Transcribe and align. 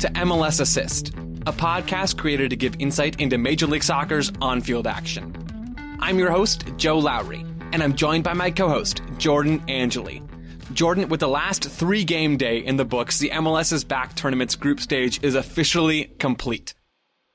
to 0.00 0.08
MLS 0.08 0.60
Assist, 0.60 1.08
a 1.46 1.52
podcast 1.52 2.18
created 2.18 2.50
to 2.50 2.56
give 2.56 2.76
insight 2.78 3.20
into 3.20 3.38
Major 3.38 3.66
League 3.66 3.82
Soccer's 3.82 4.30
on 4.40 4.60
field 4.60 4.86
action. 4.86 5.34
I'm 6.00 6.18
your 6.18 6.30
host, 6.30 6.64
Joe 6.76 6.98
Lowry, 6.98 7.44
and 7.72 7.82
I'm 7.82 7.94
joined 7.94 8.24
by 8.24 8.34
my 8.34 8.50
co 8.50 8.68
host, 8.68 9.00
Jordan 9.18 9.62
Angeli. 9.68 10.22
Jordan, 10.72 11.08
with 11.08 11.20
the 11.20 11.28
last 11.28 11.64
three 11.64 12.04
game 12.04 12.36
day 12.36 12.58
in 12.58 12.76
the 12.76 12.84
books, 12.84 13.18
the 13.18 13.30
MLS's 13.30 13.84
back 13.84 14.14
tournament's 14.14 14.56
group 14.56 14.80
stage 14.80 15.22
is 15.22 15.34
officially 15.34 16.04
complete. 16.18 16.74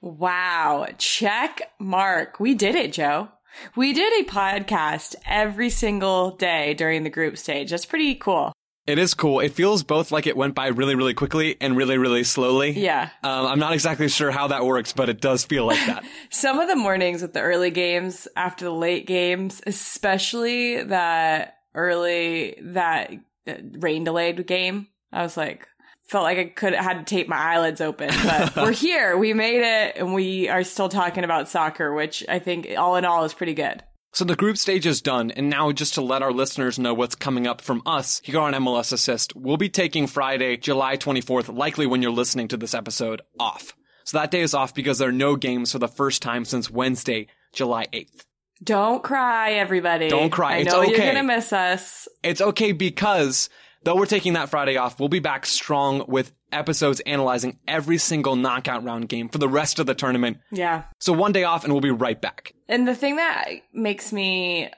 Wow. 0.02 0.88
Check 0.98 1.62
mark. 1.80 2.40
We 2.40 2.54
did 2.54 2.76
it, 2.76 2.94
Joe. 2.94 3.30
We 3.76 3.94
did 3.94 4.14
a 4.22 4.30
podcast 4.30 5.16
every 5.26 5.70
single 5.70 6.32
day 6.32 6.74
during 6.74 7.04
the 7.04 7.10
group 7.10 7.38
stage. 7.38 7.72
That's 7.72 7.86
pretty 7.86 8.16
cool. 8.16 8.54
It 8.88 8.98
is 8.98 9.14
cool. 9.14 9.40
It 9.40 9.54
feels 9.54 9.84
both 9.84 10.12
like 10.12 10.26
it 10.26 10.36
went 10.36 10.56
by 10.56 10.68
really, 10.68 10.96
really 10.96 11.14
quickly 11.14 11.56
and 11.62 11.78
really, 11.78 11.98
really 11.98 12.24
slowly. 12.24 12.72
Yeah. 12.72 13.10
Um, 13.24 13.46
I'm 13.46 13.60
not 13.60 13.74
exactly 13.74 14.10
sure 14.10 14.32
how 14.32 14.48
that 14.48 14.66
works, 14.66 14.92
but 14.92 15.08
it 15.08 15.22
does 15.22 15.46
feel 15.46 15.66
like 15.66 15.86
that. 15.86 16.04
Some 16.32 16.60
of 16.60 16.68
the 16.68 16.76
mornings 16.76 17.22
with 17.22 17.34
the 17.34 17.42
early 17.42 17.70
games 17.70 18.28
after 18.36 18.66
the 18.66 18.72
late 18.72 19.06
games, 19.06 19.62
especially 19.68 20.84
that 20.84 21.58
early, 21.76 22.58
that 22.62 23.14
uh, 23.48 23.54
rain 23.80 24.04
delayed 24.04 24.46
game, 24.48 24.88
I 25.12 25.22
was 25.22 25.38
like, 25.38 25.68
felt 26.12 26.24
like 26.24 26.40
I 26.40 26.46
could 26.46 26.74
had 26.74 27.06
to 27.06 27.16
tape 27.16 27.30
my 27.30 27.38
eyelids 27.38 27.82
open, 27.82 28.10
but 28.24 28.56
we're 28.58 28.72
here. 28.72 29.16
We 29.16 29.34
made 29.34 29.62
it 29.62 29.96
and 29.96 30.14
we 30.14 30.50
are 30.50 30.64
still 30.64 30.90
talking 30.90 31.24
about 31.24 31.50
soccer, 31.50 31.94
which 31.94 32.26
I 32.28 32.40
think 32.40 32.68
all 32.78 32.96
in 32.96 33.06
all 33.06 33.24
is 33.26 33.34
pretty 33.34 33.54
good. 33.54 33.84
So 34.14 34.26
the 34.26 34.36
group 34.36 34.58
stage 34.58 34.86
is 34.86 35.02
done, 35.02 35.32
and 35.32 35.50
now 35.50 35.72
just 35.72 35.94
to 35.94 36.02
let 36.02 36.22
our 36.22 36.34
listeners 36.34 36.78
know 36.78 36.94
what's 36.94 37.16
coming 37.16 37.48
up 37.48 37.62
from 37.62 37.82
us 37.86 38.20
here 38.26 38.42
on 38.42 38.52
MLS 38.54 38.92
Assist, 38.92 39.34
we'll 39.38 39.56
be 39.56 39.70
taking 39.70 40.06
Friday, 40.06 40.58
July 40.58 40.98
24th, 40.98 41.56
likely 41.56 41.88
when 41.88 42.02
you're 42.02 42.12
listening 42.12 42.50
to 42.50 42.58
this 42.58 42.74
episode, 42.74 43.22
off. 43.40 43.74
So 44.04 44.18
that 44.18 44.30
day 44.30 44.42
is 44.42 44.54
off 44.54 44.74
because 44.76 44.98
there 44.98 45.08
are 45.08 45.14
no 45.14 45.38
games 45.38 45.72
for 45.72 45.80
the 45.80 45.88
first 45.88 46.22
time 46.22 46.44
since 46.44 46.70
Wednesday, 46.70 47.28
July 47.54 47.88
8th. 47.94 48.26
Don't 48.62 49.02
cry, 49.02 49.54
everybody. 49.54 50.10
Don't 50.10 50.30
cry. 50.30 50.56
I 50.56 50.58
It's 50.58 50.74
know 50.74 50.82
okay. 50.82 50.92
you're 50.92 51.14
gonna 51.14 51.24
miss 51.24 51.54
us. 51.54 52.10
It's 52.22 52.42
okay 52.42 52.74
because 52.74 53.50
though 53.84 53.96
we're 53.96 54.06
taking 54.06 54.34
that 54.34 54.50
Friday 54.50 54.76
off, 54.76 55.00
we'll 55.00 55.10
be 55.10 55.20
back 55.20 55.46
strong 55.46 56.04
with 56.08 56.34
episodes 56.52 57.00
analyzing 57.02 57.58
every 57.68 57.98
single 57.98 58.36
knockout 58.36 58.84
round 58.84 59.10
game 59.10 59.30
for 59.30 59.38
the 59.38 59.48
rest 59.50 59.80
of 59.80 59.86
the 59.86 59.96
tournament. 59.96 60.38
Yeah. 60.52 60.84
So 61.00 61.14
one 61.14 61.32
day 61.32 61.44
off 61.44 61.64
and 61.64 61.74
we'll 61.74 61.82
be 61.82 61.92
right 61.92 62.20
back. 62.20 62.54
And 62.68 62.88
the 62.88 62.96
thing 62.96 63.18
that 63.18 63.50
makes 63.74 64.14
me 64.14 64.70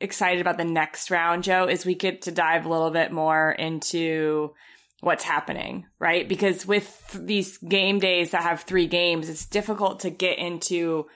excited 0.00 0.40
about 0.40 0.56
the 0.56 0.64
next 0.64 1.10
round, 1.10 1.44
Joe, 1.44 1.66
is 1.66 1.84
we 1.84 1.94
get 1.94 2.22
to 2.22 2.32
dive 2.32 2.64
a 2.64 2.68
little 2.68 2.90
bit 2.90 3.12
more 3.12 3.52
into 3.52 4.54
what's 5.00 5.24
happening, 5.24 5.86
right? 5.98 6.28
Because 6.28 6.66
with 6.66 7.18
these 7.18 7.58
game 7.58 7.98
days 7.98 8.30
that 8.30 8.42
have 8.42 8.62
three 8.62 8.86
games, 8.86 9.28
it's 9.28 9.46
difficult 9.46 10.00
to 10.00 10.10
get 10.10 10.38
into 10.38 11.06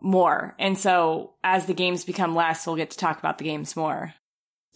more. 0.00 0.54
And 0.58 0.78
so 0.78 1.34
as 1.42 1.66
the 1.66 1.74
games 1.74 2.04
become 2.04 2.34
less, 2.34 2.66
we'll 2.66 2.76
get 2.76 2.90
to 2.90 2.98
talk 2.98 3.18
about 3.18 3.38
the 3.38 3.44
games 3.44 3.76
more. 3.76 4.14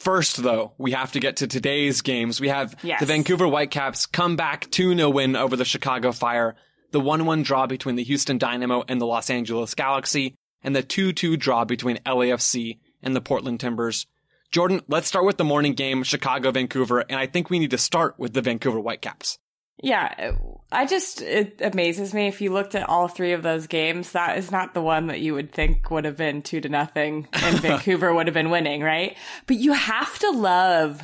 First, 0.02 0.42
though, 0.42 0.72
we 0.78 0.90
have 0.90 1.12
to 1.12 1.20
get 1.20 1.36
to 1.36 1.46
today's 1.46 2.00
games. 2.00 2.40
We 2.40 2.48
have 2.48 2.74
Yes. 2.82 2.98
the 2.98 3.06
Vancouver 3.06 3.46
Whitecaps 3.46 4.04
come 4.06 4.34
back 4.34 4.68
2-0 4.72 5.12
win 5.12 5.36
over 5.36 5.54
the 5.54 5.64
Chicago 5.64 6.10
Fire, 6.10 6.56
the 6.90 7.00
1-1 7.00 7.44
draw 7.44 7.68
between 7.68 7.94
the 7.94 8.02
Houston 8.02 8.36
Dynamo 8.36 8.82
and 8.88 9.00
the 9.00 9.06
Los 9.06 9.30
Angeles 9.30 9.76
Galaxy, 9.76 10.34
and 10.60 10.74
the 10.74 10.82
2-2 10.82 11.38
draw 11.38 11.64
between 11.64 11.98
LAFC 12.04 12.80
and 13.00 13.14
the 13.14 13.20
Portland 13.20 13.60
Timbers. 13.60 14.06
Jordan, 14.50 14.80
let's 14.88 15.06
start 15.06 15.24
with 15.24 15.36
the 15.36 15.44
morning 15.44 15.74
game, 15.74 16.02
Chicago-Vancouver, 16.02 17.04
and 17.08 17.20
I 17.20 17.26
think 17.26 17.48
we 17.48 17.60
need 17.60 17.70
to 17.70 17.78
start 17.78 18.18
with 18.18 18.32
the 18.34 18.42
Vancouver 18.42 18.80
Whitecaps. 18.80 19.38
Yeah, 19.82 20.32
I 20.70 20.86
just, 20.86 21.22
it 21.22 21.60
amazes 21.60 22.14
me. 22.14 22.28
If 22.28 22.40
you 22.40 22.52
looked 22.52 22.74
at 22.74 22.88
all 22.88 23.08
three 23.08 23.32
of 23.32 23.42
those 23.42 23.66
games, 23.66 24.12
that 24.12 24.38
is 24.38 24.50
not 24.50 24.74
the 24.74 24.82
one 24.82 25.08
that 25.08 25.20
you 25.20 25.34
would 25.34 25.52
think 25.52 25.90
would 25.90 26.04
have 26.04 26.16
been 26.16 26.42
two 26.42 26.60
to 26.60 26.68
nothing 26.68 27.26
and 27.32 27.58
Vancouver 27.60 28.14
would 28.14 28.28
have 28.28 28.34
been 28.34 28.50
winning, 28.50 28.82
right? 28.82 29.16
But 29.46 29.56
you 29.56 29.72
have 29.72 30.18
to 30.20 30.30
love 30.30 31.02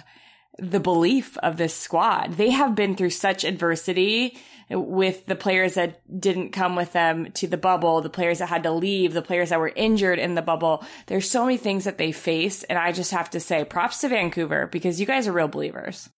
the 0.59 0.81
belief 0.81 1.37
of 1.39 1.57
this 1.57 1.75
squad. 1.75 2.35
They 2.35 2.51
have 2.51 2.75
been 2.75 2.95
through 2.95 3.11
such 3.11 3.43
adversity 3.45 4.39
with 4.71 5.25
the 5.27 5.37
players 5.37 5.75
that 5.75 6.03
didn't 6.21 6.51
come 6.51 6.77
with 6.77 6.93
them 6.93 7.33
to 7.33 7.47
the 7.47 7.57
bubble, 7.57 8.01
the 8.01 8.11
players 8.11 8.39
that 8.41 8.49
had 8.49 8.65
to 8.65 8.71
leave, 8.71 9.13
the 9.15 9.23
players 9.23 9.49
that 9.49 9.61
were 9.61 9.73
injured 9.75 10.19
in 10.19 10.35
the 10.35 10.43
bubble. 10.43 10.85
There's 11.07 11.29
so 11.31 11.45
many 11.45 11.57
things 11.57 11.85
that 11.85 11.97
they 11.99 12.13
face. 12.13 12.65
And 12.65 12.79
I 12.79 12.93
just 12.93 13.13
have 13.13 13.31
to 13.31 13.41
say 13.41 13.65
props 13.65 14.03
to 14.03 14.09
Vancouver 14.09 14.67
because 14.67 15.01
you 15.01 15.07
guys 15.07 15.27
are 15.27 15.33
real 15.33 15.49
believers. 15.49 16.11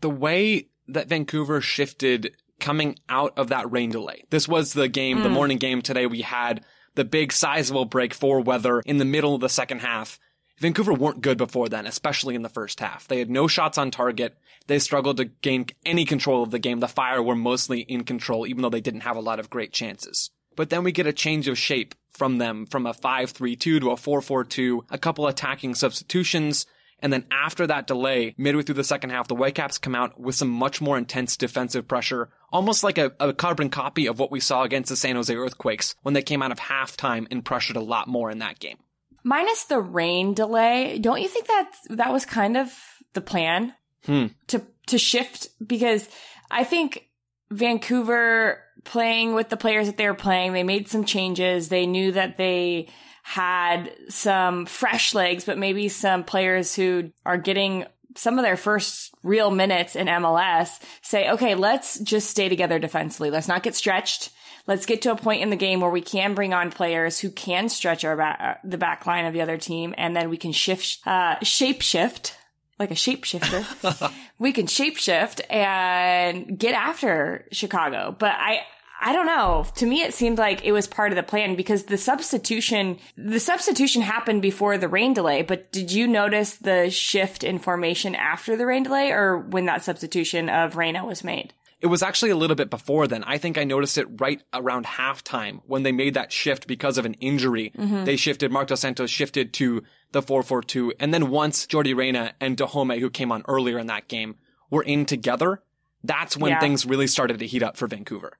the 0.00 0.10
way 0.10 0.68
that 0.88 1.08
Vancouver 1.08 1.60
shifted 1.60 2.36
coming 2.60 2.96
out 3.08 3.32
of 3.36 3.48
that 3.48 3.70
rain 3.70 3.90
delay. 3.90 4.24
This 4.30 4.48
was 4.48 4.72
the 4.72 4.88
game, 4.88 5.22
the 5.22 5.28
mm. 5.28 5.32
morning 5.32 5.58
game 5.58 5.82
today. 5.82 6.06
We 6.06 6.22
had 6.22 6.64
the 6.94 7.04
big 7.04 7.32
sizable 7.32 7.84
break 7.84 8.14
for 8.14 8.40
weather 8.40 8.80
in 8.86 8.98
the 8.98 9.04
middle 9.04 9.34
of 9.34 9.40
the 9.40 9.48
second 9.48 9.80
half. 9.80 10.18
Vancouver 10.60 10.94
weren't 10.94 11.20
good 11.20 11.36
before 11.36 11.68
then, 11.68 11.86
especially 11.86 12.34
in 12.34 12.42
the 12.42 12.48
first 12.48 12.78
half. 12.78 13.08
They 13.08 13.18
had 13.18 13.28
no 13.28 13.48
shots 13.48 13.76
on 13.76 13.90
target. 13.90 14.36
They 14.66 14.78
struggled 14.78 15.16
to 15.16 15.24
gain 15.24 15.66
any 15.84 16.04
control 16.04 16.42
of 16.42 16.52
the 16.52 16.60
game. 16.60 16.80
The 16.80 16.88
Fire 16.88 17.22
were 17.22 17.34
mostly 17.34 17.80
in 17.80 18.04
control, 18.04 18.46
even 18.46 18.62
though 18.62 18.70
they 18.70 18.80
didn't 18.80 19.00
have 19.00 19.16
a 19.16 19.20
lot 19.20 19.40
of 19.40 19.50
great 19.50 19.72
chances. 19.72 20.30
But 20.56 20.70
then 20.70 20.84
we 20.84 20.92
get 20.92 21.08
a 21.08 21.12
change 21.12 21.48
of 21.48 21.58
shape 21.58 21.94
from 22.12 22.38
them, 22.38 22.66
from 22.66 22.86
a 22.86 22.94
5-3-2 22.94 23.58
to 23.58 23.90
a 23.90 23.96
4-4-2, 23.96 24.82
a 24.90 24.98
couple 24.98 25.26
attacking 25.26 25.74
substitutions, 25.74 26.66
and 27.04 27.12
then 27.12 27.26
after 27.30 27.66
that 27.66 27.86
delay, 27.86 28.34
midway 28.38 28.62
through 28.62 28.76
the 28.76 28.82
second 28.82 29.10
half, 29.10 29.28
the 29.28 29.34
Whitecaps 29.36 29.76
come 29.78 29.94
out 29.94 30.18
with 30.18 30.34
some 30.34 30.48
much 30.48 30.80
more 30.80 30.96
intense 30.98 31.36
defensive 31.36 31.86
pressure, 31.86 32.30
almost 32.50 32.82
like 32.82 32.96
a, 32.98 33.12
a 33.20 33.34
carbon 33.34 33.68
copy 33.68 34.06
of 34.06 34.18
what 34.18 34.32
we 34.32 34.40
saw 34.40 34.62
against 34.62 34.88
the 34.88 34.96
San 34.96 35.14
Jose 35.14 35.32
Earthquakes 35.36 35.94
when 36.02 36.14
they 36.14 36.22
came 36.22 36.40
out 36.42 36.50
of 36.50 36.58
halftime 36.58 37.26
and 37.30 37.44
pressured 37.44 37.76
a 37.76 37.80
lot 37.82 38.08
more 38.08 38.30
in 38.30 38.38
that 38.38 38.58
game. 38.58 38.78
Minus 39.22 39.64
the 39.64 39.80
rain 39.80 40.32
delay, 40.32 40.98
don't 40.98 41.20
you 41.20 41.28
think 41.28 41.46
that 41.46 41.70
that 41.90 42.12
was 42.12 42.24
kind 42.24 42.56
of 42.56 42.72
the 43.12 43.20
plan 43.20 43.74
Hmm. 44.06 44.26
to 44.48 44.62
to 44.86 44.98
shift? 44.98 45.48
Because 45.66 46.08
I 46.50 46.64
think 46.64 47.08
Vancouver 47.50 48.62
playing 48.84 49.34
with 49.34 49.48
the 49.48 49.56
players 49.56 49.86
that 49.86 49.96
they 49.96 50.06
were 50.06 50.14
playing, 50.14 50.52
they 50.52 50.62
made 50.62 50.88
some 50.88 51.04
changes. 51.04 51.68
They 51.68 51.86
knew 51.86 52.12
that 52.12 52.36
they 52.36 52.88
had 53.26 53.90
some 54.10 54.66
fresh 54.66 55.14
legs, 55.14 55.46
but 55.46 55.56
maybe 55.56 55.88
some 55.88 56.24
players 56.24 56.74
who 56.74 57.10
are 57.24 57.38
getting 57.38 57.86
some 58.16 58.38
of 58.38 58.44
their 58.44 58.56
first 58.56 59.14
real 59.22 59.50
minutes 59.50 59.96
in 59.96 60.08
MLS 60.08 60.78
say, 61.00 61.30
okay, 61.30 61.54
let's 61.54 61.98
just 62.00 62.28
stay 62.28 62.50
together 62.50 62.78
defensively. 62.78 63.30
Let's 63.30 63.48
not 63.48 63.62
get 63.62 63.74
stretched. 63.74 64.28
Let's 64.66 64.84
get 64.84 65.00
to 65.02 65.10
a 65.10 65.16
point 65.16 65.40
in 65.40 65.48
the 65.48 65.56
game 65.56 65.80
where 65.80 65.90
we 65.90 66.02
can 66.02 66.34
bring 66.34 66.52
on 66.52 66.70
players 66.70 67.18
who 67.18 67.30
can 67.30 67.70
stretch 67.70 68.04
our 68.04 68.14
back, 68.14 68.60
the 68.62 68.76
back 68.76 69.06
line 69.06 69.24
of 69.24 69.32
the 69.32 69.40
other 69.40 69.56
team, 69.56 69.94
and 69.96 70.14
then 70.14 70.28
we 70.28 70.36
can 70.36 70.52
shift, 70.52 70.98
uh, 71.06 71.36
shape 71.42 71.80
shift 71.80 72.36
like 72.78 72.90
a 72.90 72.94
shapeshifter. 72.94 74.12
we 74.38 74.52
can 74.52 74.66
shapeshift 74.66 75.40
and 75.50 76.58
get 76.58 76.74
after 76.74 77.46
Chicago. 77.52 78.14
But 78.16 78.32
I, 78.32 78.60
I 79.06 79.12
don't 79.12 79.26
know. 79.26 79.66
To 79.76 79.86
me, 79.86 80.00
it 80.00 80.14
seemed 80.14 80.38
like 80.38 80.64
it 80.64 80.72
was 80.72 80.86
part 80.86 81.12
of 81.12 81.16
the 81.16 81.22
plan 81.22 81.56
because 81.56 81.84
the 81.84 81.98
substitution, 81.98 82.98
the 83.18 83.38
substitution 83.38 84.00
happened 84.00 84.40
before 84.40 84.78
the 84.78 84.88
rain 84.88 85.12
delay. 85.12 85.42
But 85.42 85.70
did 85.72 85.92
you 85.92 86.08
notice 86.08 86.56
the 86.56 86.88
shift 86.88 87.44
in 87.44 87.58
formation 87.58 88.14
after 88.14 88.56
the 88.56 88.64
rain 88.64 88.82
delay 88.82 89.10
or 89.10 89.38
when 89.38 89.66
that 89.66 89.84
substitution 89.84 90.48
of 90.48 90.76
Reyna 90.76 91.04
was 91.04 91.22
made? 91.22 91.52
It 91.82 91.88
was 91.88 92.02
actually 92.02 92.30
a 92.30 92.36
little 92.36 92.56
bit 92.56 92.70
before 92.70 93.06
then. 93.06 93.24
I 93.24 93.36
think 93.36 93.58
I 93.58 93.64
noticed 93.64 93.98
it 93.98 94.06
right 94.18 94.42
around 94.54 94.86
halftime 94.86 95.60
when 95.66 95.82
they 95.82 95.92
made 95.92 96.14
that 96.14 96.32
shift 96.32 96.66
because 96.66 96.96
of 96.96 97.04
an 97.04 97.12
injury. 97.14 97.72
Mm-hmm. 97.76 98.04
They 98.04 98.16
shifted, 98.16 98.50
Marc 98.50 98.68
Dos 98.68 98.80
Santos 98.80 99.10
shifted 99.10 99.52
to 99.54 99.82
the 100.12 100.22
4-4-2. 100.22 100.92
And 100.98 101.12
then 101.12 101.28
once 101.28 101.66
Yordy 101.66 101.94
Reyna 101.94 102.32
and 102.40 102.56
Dajome, 102.56 103.00
who 103.00 103.10
came 103.10 103.30
on 103.30 103.44
earlier 103.46 103.78
in 103.78 103.88
that 103.88 104.08
game, 104.08 104.36
were 104.70 104.82
in 104.82 105.04
together, 105.04 105.60
that's 106.02 106.38
when 106.38 106.52
Yeah. 106.52 106.60
things 106.60 106.86
really 106.86 107.06
started 107.06 107.38
to 107.40 107.46
heat 107.46 107.62
up 107.62 107.76
for 107.76 107.86
Vancouver. 107.86 108.38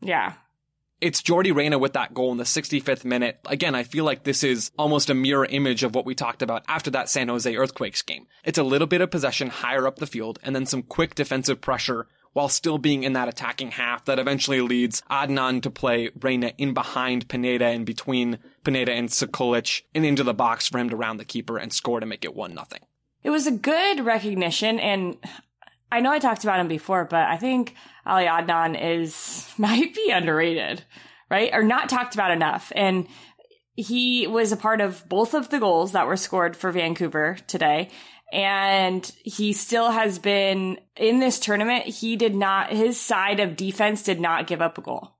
Yeah. 0.00 0.34
It's 1.00 1.20
Yordy 1.20 1.54
Reyna 1.54 1.78
with 1.78 1.92
that 1.92 2.14
goal 2.14 2.32
in 2.32 2.38
the 2.38 2.44
65th 2.44 3.04
minute. 3.04 3.38
Again, 3.46 3.74
I 3.74 3.82
feel 3.82 4.04
like 4.04 4.24
this 4.24 4.42
is 4.42 4.70
almost 4.78 5.10
a 5.10 5.14
mirror 5.14 5.44
image 5.44 5.82
of 5.82 5.94
what 5.94 6.06
we 6.06 6.14
talked 6.14 6.40
about 6.40 6.64
after 6.68 6.90
that 6.92 7.10
San 7.10 7.28
Jose 7.28 7.54
Earthquakes 7.54 8.00
game. 8.00 8.26
It's 8.44 8.58
a 8.58 8.62
little 8.62 8.86
bit 8.86 9.02
of 9.02 9.10
possession 9.10 9.48
higher 9.48 9.86
up 9.86 9.96
the 9.96 10.06
field 10.06 10.38
and 10.42 10.56
then 10.56 10.64
some 10.64 10.82
quick 10.82 11.14
defensive 11.14 11.60
pressure 11.60 12.06
while 12.32 12.48
still 12.48 12.78
being 12.78 13.02
in 13.02 13.14
that 13.14 13.28
attacking 13.28 13.72
half 13.72 14.04
that 14.06 14.18
eventually 14.18 14.60
leads 14.60 15.02
Adnan 15.10 15.62
to 15.62 15.70
play 15.70 16.10
Reyna 16.20 16.52
in 16.58 16.74
behind 16.74 17.28
Pineda 17.28 17.66
and 17.66 17.84
between 17.84 18.38
Pineda 18.64 18.92
and 18.92 19.08
Sekulic 19.08 19.82
and 19.94 20.04
into 20.04 20.22
the 20.22 20.34
box 20.34 20.68
for 20.68 20.78
him 20.78 20.90
to 20.90 20.96
round 20.96 21.20
the 21.20 21.24
keeper 21.24 21.58
and 21.58 21.72
score 21.72 22.00
to 22.00 22.06
make 22.06 22.24
it 22.24 22.34
1 22.34 22.54
nothing. 22.54 22.80
It 23.22 23.30
was 23.30 23.46
a 23.46 23.52
good 23.52 24.04
recognition, 24.04 24.78
and 24.78 25.16
I 25.90 26.00
know 26.00 26.10
I 26.10 26.18
talked 26.18 26.44
about 26.44 26.60
him 26.60 26.68
before, 26.68 27.04
but 27.04 27.26
I 27.26 27.36
think 27.36 27.74
Ali 28.04 28.24
Adnan 28.24 28.80
is 28.80 29.48
might 29.58 29.94
be 29.94 30.10
underrated, 30.10 30.84
right? 31.30 31.50
Or 31.52 31.62
not 31.62 31.88
talked 31.88 32.14
about 32.14 32.30
enough. 32.30 32.72
And 32.74 33.06
he 33.74 34.26
was 34.26 34.52
a 34.52 34.56
part 34.56 34.80
of 34.80 35.06
both 35.08 35.34
of 35.34 35.50
the 35.50 35.60
goals 35.60 35.92
that 35.92 36.06
were 36.06 36.16
scored 36.16 36.56
for 36.56 36.72
Vancouver 36.72 37.36
today. 37.46 37.90
And 38.32 39.08
he 39.22 39.52
still 39.52 39.90
has 39.90 40.18
been 40.18 40.78
in 40.96 41.20
this 41.20 41.38
tournament. 41.38 41.84
He 41.84 42.16
did 42.16 42.34
not, 42.34 42.70
his 42.70 42.98
side 42.98 43.38
of 43.38 43.56
defense 43.56 44.02
did 44.02 44.20
not 44.20 44.46
give 44.46 44.60
up 44.60 44.78
a 44.78 44.82
goal. 44.82 45.12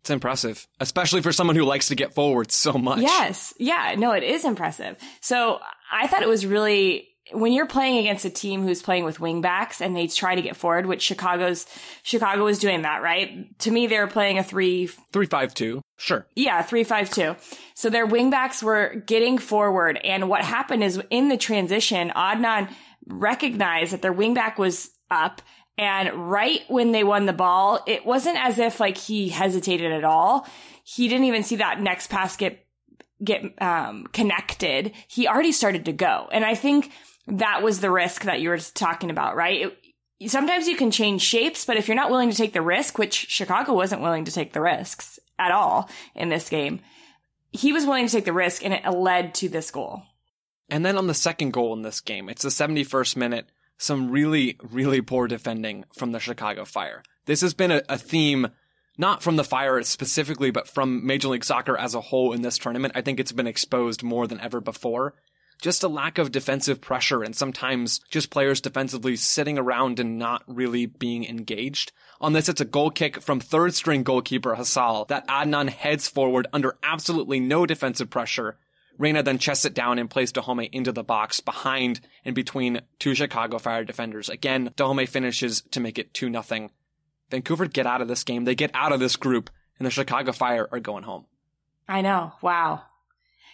It's 0.00 0.10
impressive, 0.10 0.66
especially 0.80 1.22
for 1.22 1.32
someone 1.32 1.56
who 1.56 1.64
likes 1.64 1.88
to 1.88 1.94
get 1.94 2.12
forward 2.12 2.50
so 2.52 2.74
much. 2.74 3.00
Yes. 3.00 3.54
Yeah. 3.58 3.94
No, 3.96 4.12
it 4.12 4.22
is 4.22 4.44
impressive. 4.44 4.96
So 5.20 5.60
I 5.90 6.06
thought 6.06 6.22
it 6.22 6.28
was 6.28 6.44
really 6.44 7.08
when 7.32 7.52
you're 7.52 7.66
playing 7.66 7.98
against 7.98 8.24
a 8.24 8.30
team 8.30 8.62
who's 8.62 8.82
playing 8.82 9.04
with 9.04 9.18
wingbacks 9.18 9.80
and 9.80 9.96
they 9.96 10.06
try 10.06 10.34
to 10.34 10.42
get 10.42 10.56
forward, 10.56 10.86
which 10.86 11.02
Chicago's 11.02 11.66
Chicago 12.02 12.44
was 12.44 12.58
doing 12.58 12.82
that, 12.82 13.02
right? 13.02 13.58
To 13.60 13.70
me, 13.70 13.86
they 13.86 13.98
were 13.98 14.06
playing 14.06 14.38
a 14.38 14.44
three 14.44 14.86
three 15.12 15.26
five 15.26 15.54
two. 15.54 15.80
Sure. 15.96 16.26
Yeah, 16.34 16.62
three 16.62 16.84
five 16.84 17.10
two. 17.10 17.36
So 17.74 17.88
their 17.88 18.06
wingbacks 18.06 18.62
were 18.62 19.02
getting 19.06 19.38
forward, 19.38 19.98
and 20.04 20.28
what 20.28 20.44
happened 20.44 20.84
is 20.84 21.00
in 21.10 21.28
the 21.28 21.36
transition, 21.36 22.12
Adnan 22.14 22.70
recognized 23.06 23.92
that 23.92 24.02
their 24.02 24.14
wingback 24.14 24.58
was 24.58 24.90
up. 25.10 25.40
And 25.76 26.30
right 26.30 26.60
when 26.68 26.92
they 26.92 27.02
won 27.02 27.26
the 27.26 27.32
ball, 27.32 27.80
it 27.86 28.06
wasn't 28.06 28.38
as 28.38 28.60
if 28.60 28.78
like 28.78 28.96
he 28.96 29.28
hesitated 29.28 29.90
at 29.90 30.04
all. 30.04 30.46
He 30.84 31.08
didn't 31.08 31.24
even 31.24 31.42
see 31.42 31.56
that 31.56 31.80
next 31.80 32.10
pass 32.10 32.36
get 32.36 32.64
get 33.22 33.42
um, 33.62 34.06
connected. 34.12 34.92
He 35.08 35.26
already 35.26 35.52
started 35.52 35.86
to 35.86 35.92
go, 35.92 36.28
and 36.30 36.44
I 36.44 36.54
think 36.54 36.92
that 37.26 37.62
was 37.62 37.80
the 37.80 37.90
risk 37.90 38.24
that 38.24 38.40
you 38.40 38.48
were 38.50 38.58
talking 38.58 39.10
about, 39.10 39.36
right? 39.36 39.72
It, 40.20 40.30
sometimes 40.30 40.68
you 40.68 40.76
can 40.76 40.90
change 40.90 41.22
shapes, 41.22 41.64
but 41.64 41.76
if 41.76 41.88
you're 41.88 41.96
not 41.96 42.10
willing 42.10 42.30
to 42.30 42.36
take 42.36 42.52
the 42.52 42.62
risk, 42.62 42.98
which 42.98 43.26
Chicago 43.28 43.74
wasn't 43.74 44.02
willing 44.02 44.24
to 44.24 44.32
take 44.32 44.52
the 44.52 44.60
risks 44.60 45.18
at 45.38 45.50
all 45.50 45.88
in 46.14 46.28
this 46.28 46.48
game, 46.48 46.80
he 47.52 47.72
was 47.72 47.86
willing 47.86 48.06
to 48.06 48.12
take 48.12 48.24
the 48.24 48.32
risk 48.32 48.64
and 48.64 48.74
it 48.74 48.88
led 48.88 49.34
to 49.34 49.48
this 49.48 49.70
goal. 49.70 50.02
And 50.68 50.84
then 50.84 50.96
on 50.96 51.06
the 51.06 51.14
second 51.14 51.52
goal 51.52 51.72
in 51.74 51.82
this 51.82 52.00
game, 52.00 52.28
it's 52.28 52.42
the 52.42 52.48
71st 52.48 53.16
minute, 53.16 53.46
some 53.76 54.10
really, 54.10 54.58
really 54.62 55.00
poor 55.00 55.28
defending 55.28 55.84
from 55.96 56.12
the 56.12 56.20
Chicago 56.20 56.64
Fire. 56.64 57.02
This 57.26 57.40
has 57.40 57.54
been 57.54 57.70
a, 57.70 57.82
a 57.88 57.98
theme 57.98 58.48
not 58.96 59.22
from 59.22 59.36
the 59.36 59.44
Fire 59.44 59.82
specifically, 59.82 60.50
but 60.50 60.68
from 60.68 61.04
Major 61.06 61.28
League 61.28 61.44
Soccer 61.44 61.76
as 61.76 61.94
a 61.94 62.00
whole 62.00 62.32
in 62.32 62.42
this 62.42 62.58
tournament. 62.58 62.92
I 62.96 63.00
think 63.00 63.18
it's 63.18 63.32
been 63.32 63.46
exposed 63.46 64.02
more 64.02 64.26
than 64.26 64.40
ever 64.40 64.60
before 64.60 65.14
just 65.60 65.82
a 65.82 65.88
lack 65.88 66.18
of 66.18 66.32
defensive 66.32 66.80
pressure 66.80 67.22
and 67.22 67.34
sometimes 67.34 68.00
just 68.10 68.30
players 68.30 68.60
defensively 68.60 69.16
sitting 69.16 69.58
around 69.58 69.98
and 70.00 70.18
not 70.18 70.42
really 70.46 70.86
being 70.86 71.24
engaged. 71.24 71.92
On 72.20 72.32
this, 72.32 72.48
it's 72.48 72.60
a 72.60 72.66
goal 72.66 72.90
kick 72.90 73.20
from 73.20 73.40
third 73.40 73.74
string 73.74 74.02
goalkeeper 74.02 74.56
Hasal 74.56 75.08
that 75.08 75.26
Adnan 75.28 75.68
heads 75.68 76.08
forward 76.08 76.46
under 76.52 76.76
absolutely 76.82 77.40
no 77.40 77.66
defensive 77.66 78.10
pressure. 78.10 78.58
Reyna 78.96 79.22
then 79.22 79.38
chests 79.38 79.64
it 79.64 79.74
down 79.74 79.98
and 79.98 80.08
plays 80.08 80.32
Dajome 80.32 80.70
into 80.72 80.92
the 80.92 81.02
box 81.02 81.40
behind 81.40 82.00
and 82.24 82.34
between 82.34 82.82
two 82.98 83.14
Chicago 83.14 83.58
Fire 83.58 83.84
defenders. 83.84 84.28
Again, 84.28 84.70
Dajome 84.76 85.08
finishes 85.08 85.62
to 85.72 85.80
make 85.80 85.98
it 85.98 86.14
2 86.14 86.30
0. 86.30 86.70
Vancouver 87.30 87.66
get 87.66 87.86
out 87.86 88.00
of 88.00 88.08
this 88.08 88.22
game. 88.22 88.44
They 88.44 88.54
get 88.54 88.70
out 88.74 88.92
of 88.92 89.00
this 89.00 89.16
group 89.16 89.50
and 89.78 89.86
the 89.86 89.90
Chicago 89.90 90.30
Fire 90.30 90.68
are 90.70 90.78
going 90.78 91.02
home. 91.02 91.26
I 91.88 92.02
know. 92.02 92.34
Wow 92.40 92.84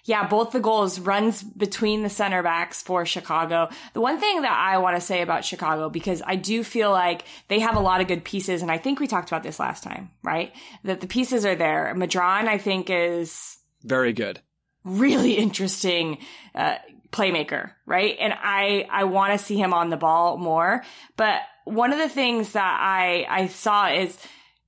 yeah, 0.05 0.27
both 0.27 0.53
the 0.53 0.61
goals 0.61 0.99
runs 0.99 1.43
between 1.43 2.03
the 2.03 2.09
center 2.11 2.43
backs 2.43 2.83
for 2.83 3.05
Chicago. 3.05 3.69
The 3.93 4.01
one 4.01 4.19
thing 4.19 4.43
that 4.43 4.53
I 4.53 4.79
want 4.79 4.97
to 4.97 5.01
say 5.01 5.23
about 5.23 5.45
Chicago, 5.45 5.89
because 5.89 6.23
I 6.27 6.37
do 6.37 6.65
feel 6.65 6.91
like 6.91 7.25
they 7.49 7.61
have 7.61 7.77
a 7.77 7.81
lot 7.81 8.01
of 8.01 8.09
good 8.09 8.25
pieces, 8.25 8.63
and 8.63 8.71
I 8.71 8.79
think 8.79 9.01
we 9.01 9.07
talked 9.07 9.29
about 9.29 9.43
this 9.43 9.61
last 9.61 9.83
time, 9.83 10.11
right? 10.23 10.53
That 10.85 11.01
the 11.01 11.07
pieces 11.07 11.45
are 11.45 11.57
there. 11.57 11.95
Medrán, 11.97 12.49
I 12.49 12.59
think, 12.59 12.89
is 12.91 13.59
very 13.83 14.13
good, 14.13 14.41
really 14.85 15.35
interesting 15.35 16.19
uh, 16.55 16.77
playmaker, 17.13 17.73
right? 17.87 18.17
And 18.19 18.33
I 18.37 18.87
I 18.91 19.05
want 19.05 19.39
to 19.39 19.45
see 19.45 19.57
him 19.57 19.73
on 19.73 19.91
the 19.91 19.97
ball 19.97 20.37
more. 20.37 20.85
But 21.17 21.41
one 21.65 21.93
of 21.93 21.99
the 21.99 22.09
things 22.09 22.53
that 22.53 22.79
I 22.81 23.27
I 23.29 23.47
saw 23.49 23.89
is 23.89 24.19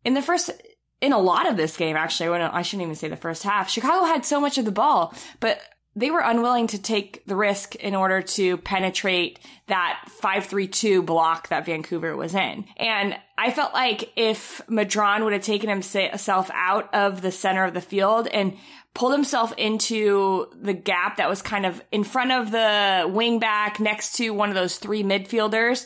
in 0.05 0.15
the 0.15 0.23
first 0.23 0.51
in 1.03 1.13
a 1.13 1.19
lot 1.19 1.51
of 1.51 1.57
this 1.57 1.77
game, 1.77 1.97
actually, 1.97 2.31
when 2.31 2.41
I 2.41 2.63
shouldn't 2.63 2.85
even 2.85 2.95
say 2.95 3.09
the 3.09 3.17
first 3.17 3.43
half, 3.43 3.69
Chicago 3.69 4.07
had 4.07 4.25
so 4.25 4.41
much 4.41 4.57
of 4.57 4.65
the 4.65 4.73
ball, 4.73 5.13
but 5.41 5.61
they 5.95 6.11
were 6.11 6.21
unwilling 6.21 6.69
to 6.69 6.81
take 6.81 7.27
the 7.27 7.37
risk 7.37 7.75
in 7.75 7.95
order 7.95 8.23
to 8.23 8.57
penetrate 8.59 9.41
that 9.67 10.09
5-3-2 10.23 11.05
block 11.05 11.49
that 11.49 11.67
Vancouver 11.67 12.17
was 12.17 12.35
in. 12.35 12.65
And 12.79 13.17
I 13.37 13.51
felt 13.51 13.75
like 13.75 14.11
if 14.17 14.63
Medrán 14.71 15.25
would 15.25 15.35
have 15.35 15.43
taken 15.43 15.69
himself 15.69 16.51
out 16.55 16.95
of 16.95 17.21
the 17.21 17.33
center 17.33 17.65
of 17.65 17.75
the 17.75 17.83
field 17.83 18.27
and 18.29 18.57
pulled 18.95 19.13
himself 19.13 19.53
into 19.59 20.47
the 20.55 20.73
gap 20.73 21.17
that 21.17 21.29
was 21.29 21.43
kind 21.43 21.67
of 21.67 21.83
in 21.91 22.05
front 22.05 22.31
of 22.31 22.53
the 22.53 23.11
wing 23.13 23.39
back 23.39 23.81
next 23.81 24.17
to 24.17 24.31
one 24.31 24.49
of 24.49 24.55
those 24.55 24.79
three 24.79 25.03
midfielders 25.03 25.85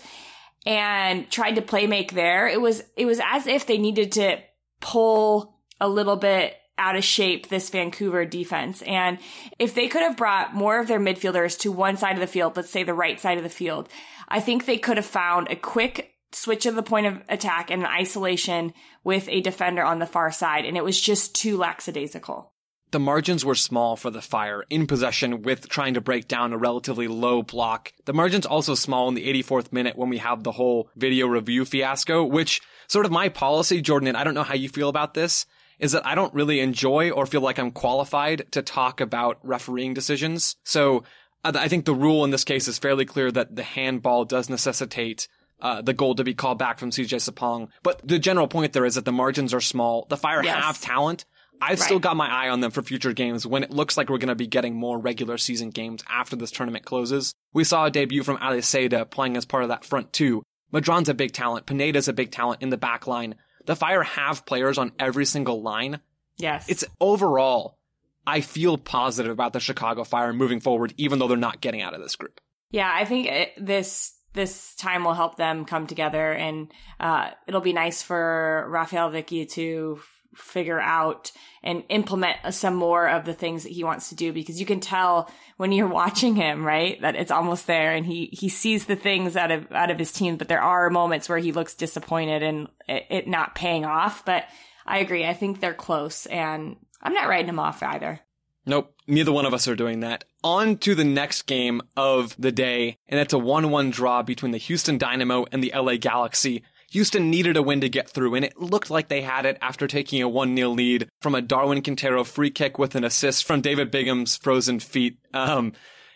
and 0.66 1.28
tried 1.30 1.54
to 1.54 1.62
play 1.62 1.86
make 1.86 2.12
there, 2.12 2.46
it 2.46 2.60
was, 2.60 2.82
it 2.96 3.06
was 3.06 3.20
as 3.24 3.46
if 3.46 3.66
they 3.66 3.78
needed 3.78 4.12
to 4.12 4.38
pull 4.86 5.58
a 5.80 5.88
little 5.88 6.14
bit 6.14 6.54
out 6.78 6.94
of 6.94 7.02
shape 7.02 7.48
this 7.48 7.70
Vancouver 7.70 8.24
defense. 8.24 8.82
And 8.82 9.18
if 9.58 9.74
they 9.74 9.88
could 9.88 10.02
have 10.02 10.16
brought 10.16 10.54
more 10.54 10.78
of 10.78 10.86
their 10.86 11.00
midfielders 11.00 11.58
to 11.60 11.72
one 11.72 11.96
side 11.96 12.14
of 12.14 12.20
the 12.20 12.26
field, 12.28 12.56
let's 12.56 12.70
say 12.70 12.84
the 12.84 12.94
right 12.94 13.18
side 13.18 13.36
of 13.36 13.44
the 13.44 13.50
field, 13.50 13.88
I 14.28 14.38
think 14.38 14.64
they 14.64 14.78
could 14.78 14.96
have 14.96 15.06
found 15.06 15.48
a 15.50 15.56
quick 15.56 16.12
switch 16.30 16.66
of 16.66 16.76
the 16.76 16.84
point 16.84 17.06
of 17.06 17.20
attack 17.28 17.70
and 17.70 17.82
an 17.82 17.88
isolation 17.88 18.74
with 19.02 19.28
a 19.28 19.40
defender 19.40 19.82
on 19.82 19.98
the 19.98 20.06
far 20.06 20.30
side. 20.30 20.64
And 20.64 20.76
it 20.76 20.84
was 20.84 21.00
just 21.00 21.34
too 21.34 21.56
lackadaisical. 21.56 22.52
The 22.92 23.00
margins 23.00 23.44
were 23.44 23.54
small 23.54 23.96
for 23.96 24.10
the 24.10 24.22
Fire 24.22 24.64
in 24.70 24.86
possession 24.86 25.42
with 25.42 25.68
trying 25.68 25.94
to 25.94 26.00
break 26.00 26.28
down 26.28 26.52
a 26.52 26.58
relatively 26.58 27.08
low 27.08 27.42
block. 27.42 27.92
The 28.04 28.12
margins 28.12 28.46
also 28.46 28.74
small 28.74 29.08
in 29.08 29.14
the 29.14 29.26
84th 29.42 29.72
minute 29.72 29.96
when 29.96 30.08
we 30.08 30.18
have 30.18 30.44
the 30.44 30.52
whole 30.52 30.88
video 30.96 31.26
review 31.26 31.64
fiasco, 31.64 32.24
which 32.24 32.60
sort 32.86 33.04
of 33.04 33.12
my 33.12 33.28
policy, 33.28 33.80
Jordan, 33.80 34.08
and 34.08 34.16
I 34.16 34.24
don't 34.24 34.34
know 34.34 34.44
how 34.44 34.54
you 34.54 34.68
feel 34.68 34.88
about 34.88 35.14
this, 35.14 35.46
is 35.78 35.92
that 35.92 36.06
I 36.06 36.14
don't 36.14 36.32
really 36.32 36.60
enjoy 36.60 37.10
or 37.10 37.26
feel 37.26 37.40
like 37.40 37.58
I'm 37.58 37.72
qualified 37.72 38.50
to 38.52 38.62
talk 38.62 39.00
about 39.00 39.38
refereeing 39.42 39.92
decisions. 39.92 40.56
So 40.64 41.04
uh, 41.44 41.52
I 41.54 41.68
think 41.68 41.84
the 41.84 41.94
rule 41.94 42.24
in 42.24 42.30
this 42.30 42.44
case 42.44 42.68
is 42.68 42.78
fairly 42.78 43.04
clear 43.04 43.30
that 43.32 43.56
the 43.56 43.62
handball 43.62 44.24
does 44.24 44.48
necessitate 44.48 45.28
uh, 45.60 45.82
the 45.82 45.94
goal 45.94 46.14
to 46.14 46.24
be 46.24 46.34
called 46.34 46.58
back 46.58 46.78
from 46.78 46.90
CJ 46.90 47.31
Sapong. 47.31 47.69
But 47.82 48.06
the 48.06 48.19
general 48.19 48.48
point 48.48 48.72
there 48.72 48.84
is 48.84 48.94
that 48.94 49.05
the 49.05 49.12
margins 49.12 49.55
are 49.55 49.60
small. 49.60 50.06
The 50.08 50.16
Fire 50.16 50.43
yes. 50.43 50.62
have 50.62 50.81
talent. 50.81 51.24
I've 51.60 51.79
right. 51.79 51.84
still 51.84 51.98
got 51.98 52.17
my 52.17 52.29
eye 52.29 52.48
on 52.48 52.60
them 52.60 52.70
for 52.70 52.82
future 52.82 53.13
games 53.13 53.46
when 53.46 53.63
it 53.63 53.70
looks 53.70 53.96
like 53.96 54.10
we're 54.10 54.19
going 54.19 54.29
to 54.29 54.34
be 54.34 54.46
getting 54.46 54.75
more 54.75 54.98
regular 54.98 55.39
season 55.39 55.70
games 55.70 56.03
after 56.08 56.36
this 56.36 56.51
tournament 56.51 56.84
closes. 56.84 57.32
We 57.53 57.65
saw 57.65 57.86
a 57.86 57.91
debut 57.91 58.22
from 58.22 58.39
Aliseda 58.39 59.10
playing 59.10 59.36
as 59.36 59.44
part 59.44 59.63
of 59.63 59.70
that 59.70 59.84
front 59.84 60.13
two, 60.13 60.43
Medrán's 60.72 61.08
a 61.08 61.15
big 61.15 61.32
talent. 61.32 61.67
Pineda's 61.67 62.08
a 62.08 62.13
big 62.13 62.31
talent 62.31 62.63
in 62.63 62.70
the 62.70 62.77
back 62.77 63.06
line. 63.06 63.36
The 63.67 63.77
Fire 63.77 64.03
have 64.03 64.46
players 64.46 64.79
on 64.79 64.93
every 64.98 65.25
single 65.25 65.63
line. 65.63 66.01
Yes. 66.36 66.69
It's 66.69 66.84
overall, 67.01 67.79
I 68.27 68.41
feel 68.41 68.77
positive 68.79 69.32
about 69.32 69.53
the 69.53 69.60
Chicago 69.60 70.05
Fire 70.05 70.32
moving 70.32 70.60
forward, 70.60 70.94
even 70.96 71.19
though 71.19 71.29
they're 71.29 71.36
not 71.36 71.60
getting 71.60 71.82
out 71.82 71.94
of 71.94 72.03
this 72.03 72.17
group. 72.17 72.41
Yeah, 72.70 72.91
I 72.93 73.05
think 73.05 73.29
it, 73.29 73.53
this 73.58 74.13
this 74.34 74.75
time 74.75 75.05
will 75.05 75.15
help 75.15 75.36
them 75.36 75.65
come 75.65 75.86
together, 75.86 76.32
and 76.32 76.70
uh, 77.01 77.31
it'll 77.46 77.63
be 77.63 77.72
nice 77.72 78.03
for 78.03 78.67
Raphael 78.69 79.10
Wicky 79.10 79.46
to 79.46 79.98
figure 80.36 80.81
out 80.81 81.32
and 81.62 81.82
implement 81.88 82.36
some 82.50 82.74
more 82.74 83.08
of 83.08 83.24
the 83.24 83.34
things 83.34 83.62
that 83.62 83.72
he 83.72 83.82
wants 83.82 84.10
to 84.10 84.14
do 84.14 84.32
because 84.32 84.60
you 84.60 84.66
can 84.66 84.81
tell 84.81 85.31
when 85.56 85.72
you're 85.72 85.86
watching 85.88 86.36
him, 86.36 86.64
right, 86.64 87.00
that 87.00 87.16
it's 87.16 87.31
almost 87.31 87.66
there 87.66 87.93
and 87.93 88.06
he, 88.06 88.26
he 88.32 88.48
sees 88.48 88.86
the 88.86 88.96
things 88.96 89.36
out 89.36 89.50
of, 89.50 89.70
out 89.72 89.90
of 89.90 89.98
his 89.98 90.12
team, 90.12 90.36
but 90.36 90.48
there 90.48 90.62
are 90.62 90.90
moments 90.90 91.28
where 91.28 91.38
he 91.38 91.52
looks 91.52 91.74
disappointed 91.74 92.43
and 92.43 92.69
it, 92.86 93.05
it 93.10 93.28
not 93.28 93.55
paying 93.55 93.84
off. 93.84 94.24
But 94.24 94.44
I 94.86 94.98
agree. 94.98 95.26
I 95.26 95.34
think 95.34 95.60
they're 95.60 95.74
close 95.74 96.26
and 96.26 96.76
I'm 97.02 97.14
not 97.14 97.28
writing 97.28 97.48
him 97.48 97.58
off 97.58 97.82
either. 97.82 98.20
Nope. 98.66 98.93
Neither 99.06 99.31
one 99.31 99.46
of 99.46 99.55
us 99.55 99.69
are 99.69 99.76
doing 99.76 100.00
that. 100.00 100.24
On 100.43 100.76
to 100.78 100.94
the 100.94 101.05
next 101.05 101.43
game 101.43 101.82
of 101.96 102.34
the 102.36 102.50
day, 102.50 102.98
and 103.08 103.20
it's 103.20 103.32
a 103.32 103.38
1-1 103.38 103.93
draw 103.93 104.22
between 104.22 104.50
the 104.50 104.58
Houston 104.58 104.98
Dynamo 104.98 105.46
and 105.52 105.62
the 105.62 105.72
LA 105.74 105.96
Galaxy. 105.96 106.64
Houston 106.96 107.31
needed 107.31 107.58
a 107.58 107.62
win 107.62 107.82
to 107.82 107.91
get 107.91 108.08
through, 108.08 108.34
and 108.36 108.43
it 108.43 108.58
looked 108.58 108.88
like 108.88 109.08
they 109.08 109.20
had 109.20 109.44
it 109.44 109.58
after 109.60 109.86
taking 109.86 110.22
a 110.22 110.31
1-0 110.31 110.74
lead 110.74 111.06
from 111.20 111.34
a 111.34 111.43
Darwin 111.43 111.82
Quintero 111.82 112.24
free 112.24 112.48
kick 112.48 112.79
with 112.79 112.94
an 112.94 113.05
assist 113.05 113.44
from 113.44 113.60
David 113.60 113.91
Bingham's 113.91 114.38
frozen 114.38 114.81
feet. 114.81 115.19
Um, 115.34 115.74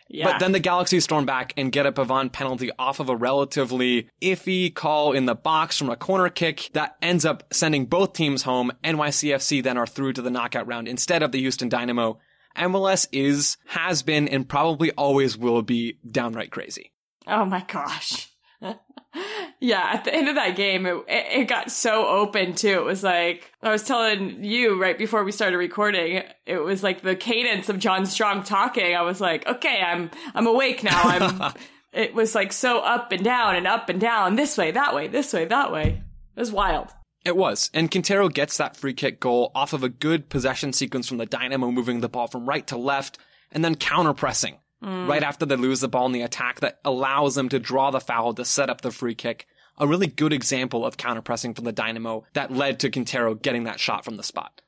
yeah. 0.08 0.24
But 0.24 0.38
then 0.38 0.52
the 0.52 0.58
Galaxy 0.58 0.98
storm 1.00 1.26
back 1.26 1.52
and 1.58 1.70
get 1.70 1.84
a 1.84 1.92
Pavon 1.92 2.32
penalty 2.32 2.70
off 2.78 2.98
of 2.98 3.10
a 3.10 3.14
relatively 3.14 4.08
iffy 4.22 4.74
call 4.74 5.12
in 5.12 5.26
the 5.26 5.34
box 5.34 5.76
from 5.76 5.90
a 5.90 5.96
corner 5.96 6.30
kick 6.30 6.70
that 6.72 6.96
ends 7.02 7.26
up 7.26 7.52
sending 7.52 7.84
both 7.84 8.14
teams 8.14 8.44
home. 8.44 8.72
NYCFC 8.82 9.62
then 9.62 9.76
are 9.76 9.86
through 9.86 10.14
to 10.14 10.22
the 10.22 10.30
knockout 10.30 10.66
round 10.66 10.88
instead 10.88 11.22
of 11.22 11.30
the 11.30 11.40
Houston 11.40 11.68
Dynamo. 11.68 12.20
MLS 12.56 13.06
is, 13.12 13.58
has 13.66 14.02
been, 14.02 14.28
and 14.28 14.48
probably 14.48 14.92
always 14.92 15.36
will 15.36 15.60
be 15.60 15.98
downright 16.10 16.50
crazy. 16.50 16.90
Oh 17.26 17.44
my 17.44 17.66
gosh. 17.68 18.29
yeah, 19.60 19.90
at 19.94 20.04
the 20.04 20.14
end 20.14 20.28
of 20.28 20.34
that 20.34 20.56
game, 20.56 20.86
it, 20.86 21.04
it 21.08 21.48
got 21.48 21.70
so 21.70 22.06
open 22.06 22.54
too. 22.54 22.68
It 22.68 22.84
was 22.84 23.02
like, 23.02 23.50
I 23.62 23.70
was 23.70 23.82
telling 23.82 24.44
you 24.44 24.80
right 24.80 24.96
before 24.96 25.24
we 25.24 25.32
started 25.32 25.56
recording, 25.56 26.22
it 26.46 26.58
was 26.58 26.82
like 26.82 27.02
the 27.02 27.16
cadence 27.16 27.68
of 27.68 27.78
John 27.78 28.06
Strong 28.06 28.44
talking. 28.44 28.94
I 28.94 29.02
was 29.02 29.20
like, 29.20 29.46
okay, 29.46 29.80
I'm, 29.80 30.10
I'm 30.34 30.46
awake 30.46 30.82
now. 30.82 31.00
I'm, 31.02 31.52
it 31.92 32.14
was 32.14 32.34
like 32.34 32.52
so 32.52 32.80
up 32.80 33.12
and 33.12 33.24
down 33.24 33.56
and 33.56 33.66
up 33.66 33.88
and 33.88 34.00
down, 34.00 34.36
this 34.36 34.56
way, 34.56 34.70
that 34.72 34.94
way, 34.94 35.08
this 35.08 35.32
way, 35.32 35.46
that 35.46 35.72
way. 35.72 36.02
It 36.36 36.40
was 36.40 36.52
wild. 36.52 36.88
It 37.24 37.36
was. 37.36 37.70
And 37.74 37.90
Quintero 37.90 38.28
gets 38.28 38.56
that 38.56 38.76
free 38.76 38.94
kick 38.94 39.20
goal 39.20 39.52
off 39.54 39.72
of 39.72 39.82
a 39.82 39.90
good 39.90 40.28
possession 40.30 40.72
sequence 40.72 41.08
from 41.08 41.18
the 41.18 41.26
Dynamo 41.26 41.70
moving 41.70 42.00
the 42.00 42.08
ball 42.08 42.28
from 42.28 42.48
right 42.48 42.66
to 42.68 42.78
left 42.78 43.18
and 43.52 43.64
then 43.64 43.74
counter 43.74 44.14
pressing 44.14 44.58
mm. 44.82 45.08
right 45.08 45.22
after 45.22 45.46
they 45.46 45.56
lose 45.56 45.80
the 45.80 45.88
ball 45.88 46.06
in 46.06 46.12
the 46.12 46.22
attack 46.22 46.60
that 46.60 46.80
allows 46.84 47.34
them 47.34 47.48
to 47.48 47.58
draw 47.58 47.90
the 47.90 48.00
foul 48.00 48.34
to 48.34 48.44
set 48.44 48.70
up 48.70 48.80
the 48.80 48.90
free 48.90 49.14
kick. 49.14 49.46
A 49.78 49.86
really 49.86 50.06
good 50.06 50.32
example 50.32 50.84
of 50.84 50.96
counter 50.96 51.22
pressing 51.22 51.54
from 51.54 51.64
the 51.64 51.72
Dynamo 51.72 52.24
that 52.34 52.52
led 52.52 52.80
to 52.80 52.90
Quintero 52.90 53.34
getting 53.34 53.64
that 53.64 53.80
shot 53.80 54.04
from 54.04 54.16
the 54.16 54.22
spot. 54.22 54.60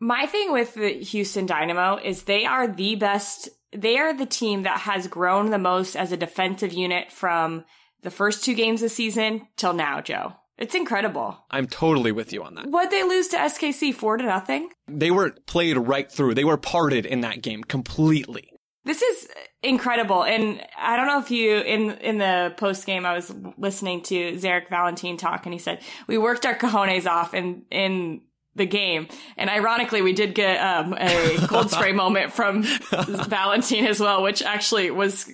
My 0.00 0.26
thing 0.26 0.52
with 0.52 0.74
the 0.74 0.90
Houston 0.90 1.46
Dynamo 1.46 1.96
is 1.96 2.22
they 2.22 2.44
are 2.44 2.68
the 2.68 2.96
best, 2.96 3.48
they 3.72 3.98
are 3.98 4.12
the 4.12 4.26
team 4.26 4.62
that 4.62 4.80
has 4.80 5.08
grown 5.08 5.50
the 5.50 5.58
most 5.58 5.96
as 5.96 6.12
a 6.12 6.16
defensive 6.16 6.72
unit 6.72 7.10
from 7.10 7.64
the 8.02 8.10
first 8.10 8.44
two 8.44 8.54
games 8.54 8.82
of 8.82 8.90
the 8.90 8.94
season 8.94 9.48
till 9.56 9.72
now, 9.72 10.00
Joe. 10.00 10.34
It's 10.58 10.74
incredible. 10.74 11.38
I'm 11.50 11.66
totally 11.66 12.10
with 12.10 12.32
you 12.32 12.42
on 12.42 12.54
that. 12.56 12.66
What'd 12.66 12.90
they 12.90 13.04
lose 13.04 13.28
to 13.28 13.36
SKC? 13.36 13.94
Four 13.94 14.16
to 14.16 14.24
nothing? 14.24 14.70
They 14.88 15.10
were 15.10 15.30
played 15.46 15.76
right 15.76 16.10
through. 16.10 16.34
They 16.34 16.44
were 16.44 16.56
parted 16.56 17.06
in 17.06 17.20
that 17.20 17.42
game 17.42 17.62
completely. 17.62 18.57
This 18.84 19.02
is 19.02 19.28
incredible. 19.62 20.24
And 20.24 20.64
I 20.78 20.96
don't 20.96 21.06
know 21.06 21.20
if 21.20 21.30
you, 21.30 21.58
in, 21.58 21.90
in 21.98 22.18
the 22.18 22.54
post 22.56 22.86
game, 22.86 23.04
I 23.04 23.14
was 23.14 23.32
listening 23.58 24.02
to 24.04 24.32
Zarek 24.36 24.70
Valentin 24.70 25.16
talk 25.16 25.44
and 25.46 25.52
he 25.52 25.58
said, 25.58 25.80
we 26.06 26.16
worked 26.16 26.46
our 26.46 26.54
cojones 26.54 27.06
off 27.06 27.34
in, 27.34 27.64
in 27.70 28.22
the 28.54 28.66
game. 28.66 29.08
And 29.36 29.50
ironically, 29.50 30.02
we 30.02 30.12
did 30.12 30.34
get 30.34 30.58
um, 30.58 30.94
a 30.94 31.36
cold 31.48 31.70
spray 31.70 31.92
moment 31.94 32.32
from 32.32 32.62
Valentine 32.62 33.86
as 33.86 34.00
well, 34.00 34.22
which 34.22 34.42
actually 34.42 34.90
was 34.90 35.30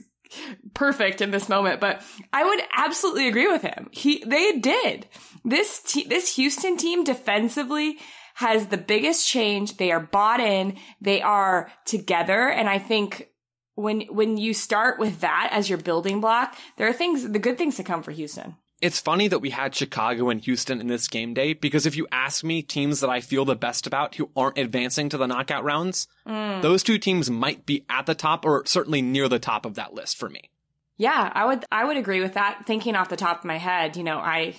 perfect 0.74 1.20
in 1.20 1.30
this 1.30 1.48
moment, 1.48 1.80
but 1.80 2.02
I 2.32 2.44
would 2.44 2.60
absolutely 2.76 3.28
agree 3.28 3.46
with 3.46 3.62
him. 3.62 3.88
He, 3.92 4.22
they 4.24 4.58
did. 4.58 5.06
This, 5.44 5.80
te- 5.80 6.08
this 6.08 6.34
Houston 6.36 6.76
team 6.76 7.04
defensively 7.04 7.98
has 8.34 8.66
the 8.66 8.76
biggest 8.76 9.28
change. 9.28 9.76
They 9.76 9.92
are 9.92 10.00
bought 10.00 10.40
in. 10.40 10.76
They 11.00 11.22
are 11.22 11.70
together. 11.84 12.48
And 12.48 12.68
I 12.68 12.78
think 12.78 13.28
when, 13.74 14.02
when 14.02 14.36
you 14.36 14.54
start 14.54 14.98
with 14.98 15.20
that 15.20 15.48
as 15.52 15.68
your 15.68 15.78
building 15.78 16.20
block, 16.20 16.56
there 16.76 16.88
are 16.88 16.92
things, 16.92 17.28
the 17.28 17.38
good 17.38 17.58
things 17.58 17.76
to 17.76 17.84
come 17.84 18.02
for 18.02 18.12
Houston. 18.12 18.56
It's 18.80 19.00
funny 19.00 19.28
that 19.28 19.38
we 19.38 19.50
had 19.50 19.74
Chicago 19.74 20.28
and 20.28 20.40
Houston 20.40 20.80
in 20.80 20.88
this 20.88 21.08
game 21.08 21.32
day 21.32 21.54
because 21.54 21.86
if 21.86 21.96
you 21.96 22.06
ask 22.12 22.44
me 22.44 22.60
teams 22.60 23.00
that 23.00 23.08
I 23.08 23.20
feel 23.20 23.44
the 23.44 23.56
best 23.56 23.86
about 23.86 24.16
who 24.16 24.30
aren't 24.36 24.58
advancing 24.58 25.08
to 25.08 25.16
the 25.16 25.26
knockout 25.26 25.64
rounds, 25.64 26.06
mm. 26.26 26.60
those 26.60 26.82
two 26.82 26.98
teams 26.98 27.30
might 27.30 27.64
be 27.64 27.86
at 27.88 28.06
the 28.06 28.14
top 28.14 28.44
or 28.44 28.66
certainly 28.66 29.00
near 29.00 29.28
the 29.28 29.38
top 29.38 29.64
of 29.64 29.74
that 29.76 29.94
list 29.94 30.18
for 30.18 30.28
me. 30.28 30.50
Yeah, 30.96 31.30
I 31.32 31.46
would 31.46 31.64
I 31.72 31.84
would 31.84 31.96
agree 31.96 32.20
with 32.20 32.34
that. 32.34 32.64
Thinking 32.66 32.94
off 32.94 33.08
the 33.08 33.16
top 33.16 33.38
of 33.38 33.44
my 33.44 33.56
head, 33.56 33.96
you 33.96 34.04
know, 34.04 34.18
I 34.18 34.54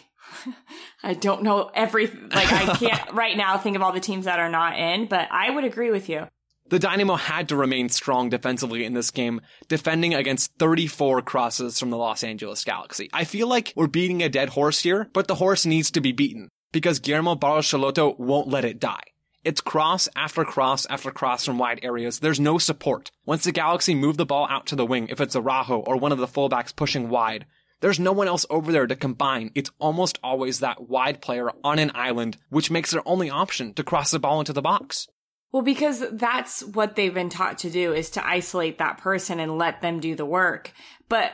I 1.03 1.13
don't 1.13 1.43
know 1.43 1.69
every 1.73 2.07
like 2.07 2.51
I 2.51 2.75
can't 2.77 3.13
right 3.13 3.37
now 3.37 3.57
think 3.57 3.75
of 3.75 3.81
all 3.81 3.91
the 3.91 3.99
teams 3.99 4.25
that 4.25 4.39
are 4.39 4.49
not 4.49 4.77
in, 4.77 5.07
but 5.07 5.27
I 5.31 5.51
would 5.51 5.63
agree 5.63 5.91
with 5.91 6.09
you. 6.09 6.27
The 6.67 6.79
Dynamo 6.79 7.15
had 7.15 7.49
to 7.49 7.55
remain 7.55 7.89
strong 7.89 8.29
defensively 8.29 8.85
in 8.85 8.93
this 8.93 9.11
game, 9.11 9.41
defending 9.67 10.15
against 10.15 10.51
34 10.57 11.21
crosses 11.21 11.79
from 11.79 11.91
the 11.91 11.97
Los 11.97 12.23
Angeles 12.23 12.63
Galaxy. 12.63 13.07
I 13.13 13.23
feel 13.23 13.47
like 13.47 13.71
we're 13.75 13.85
beating 13.85 14.23
a 14.23 14.29
dead 14.29 14.49
horse 14.49 14.81
here, 14.81 15.07
but 15.13 15.27
the 15.27 15.35
horse 15.35 15.67
needs 15.67 15.91
to 15.91 16.01
be 16.01 16.11
beaten 16.11 16.49
because 16.71 16.97
Guillermo 16.97 17.35
Barros 17.35 17.71
won't 17.71 18.47
let 18.47 18.65
it 18.65 18.79
die. 18.79 19.03
It's 19.43 19.61
cross 19.61 20.09
after 20.15 20.43
cross 20.43 20.87
after 20.87 21.11
cross 21.11 21.45
from 21.45 21.59
wide 21.59 21.81
areas. 21.83 22.19
There's 22.19 22.39
no 22.39 22.57
support. 22.57 23.11
Once 23.27 23.43
the 23.43 23.51
Galaxy 23.51 23.93
move 23.93 24.17
the 24.17 24.25
ball 24.25 24.47
out 24.49 24.65
to 24.67 24.75
the 24.75 24.87
wing, 24.87 25.07
if 25.09 25.21
it's 25.21 25.35
Araujo 25.35 25.81
or 25.81 25.97
one 25.97 26.11
of 26.11 26.17
the 26.17 26.25
fullbacks 26.25 26.75
pushing 26.75 27.09
wide, 27.09 27.45
there's 27.79 27.99
no 27.99 28.11
one 28.11 28.27
else 28.27 28.47
over 28.49 28.71
there 28.71 28.87
to 28.87 28.95
combine. 28.95 29.51
It's 29.53 29.69
almost 29.77 30.17
always 30.23 30.61
that 30.61 30.89
wide 30.89 31.21
player 31.21 31.51
on 31.63 31.77
an 31.77 31.91
island, 31.93 32.37
which 32.49 32.71
makes 32.71 32.89
their 32.89 33.07
only 33.07 33.29
option 33.29 33.75
to 33.75 33.83
cross 33.83 34.09
the 34.09 34.17
ball 34.17 34.39
into 34.39 34.53
the 34.53 34.63
box. 34.63 35.07
Well, 35.55 35.63
because 35.63 36.03
that's 36.11 36.65
what 36.65 36.97
they've 36.97 37.13
been 37.13 37.29
taught 37.29 37.59
to 37.59 37.69
do 37.69 37.93
is 37.93 38.09
to 38.09 38.27
isolate 38.27 38.79
that 38.79 38.97
person 38.97 39.39
and 39.39 39.57
let 39.57 39.81
them 39.81 40.01
do 40.01 40.13
the 40.13 40.25
work. 40.25 40.73
But 41.07 41.31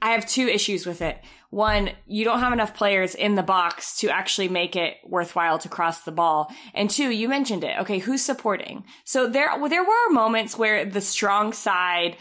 I 0.00 0.12
have 0.12 0.26
two 0.26 0.46
issues 0.46 0.86
with 0.86 1.02
it. 1.02 1.18
One, 1.50 1.90
you 2.06 2.24
don't 2.24 2.38
have 2.38 2.52
enough 2.52 2.76
players 2.76 3.16
in 3.16 3.34
the 3.34 3.42
box 3.42 3.98
to 3.98 4.10
actually 4.10 4.46
make 4.46 4.76
it 4.76 4.98
worthwhile 5.04 5.58
to 5.58 5.68
cross 5.68 6.02
the 6.02 6.12
ball. 6.12 6.54
And 6.72 6.88
two, 6.88 7.10
you 7.10 7.28
mentioned 7.28 7.64
it. 7.64 7.80
Okay, 7.80 7.98
who's 7.98 8.22
supporting? 8.22 8.84
So 9.02 9.28
there, 9.28 9.50
there 9.68 9.82
were 9.82 10.10
moments 10.12 10.56
where 10.56 10.84
the 10.84 11.00
strong 11.00 11.52
side 11.52 12.16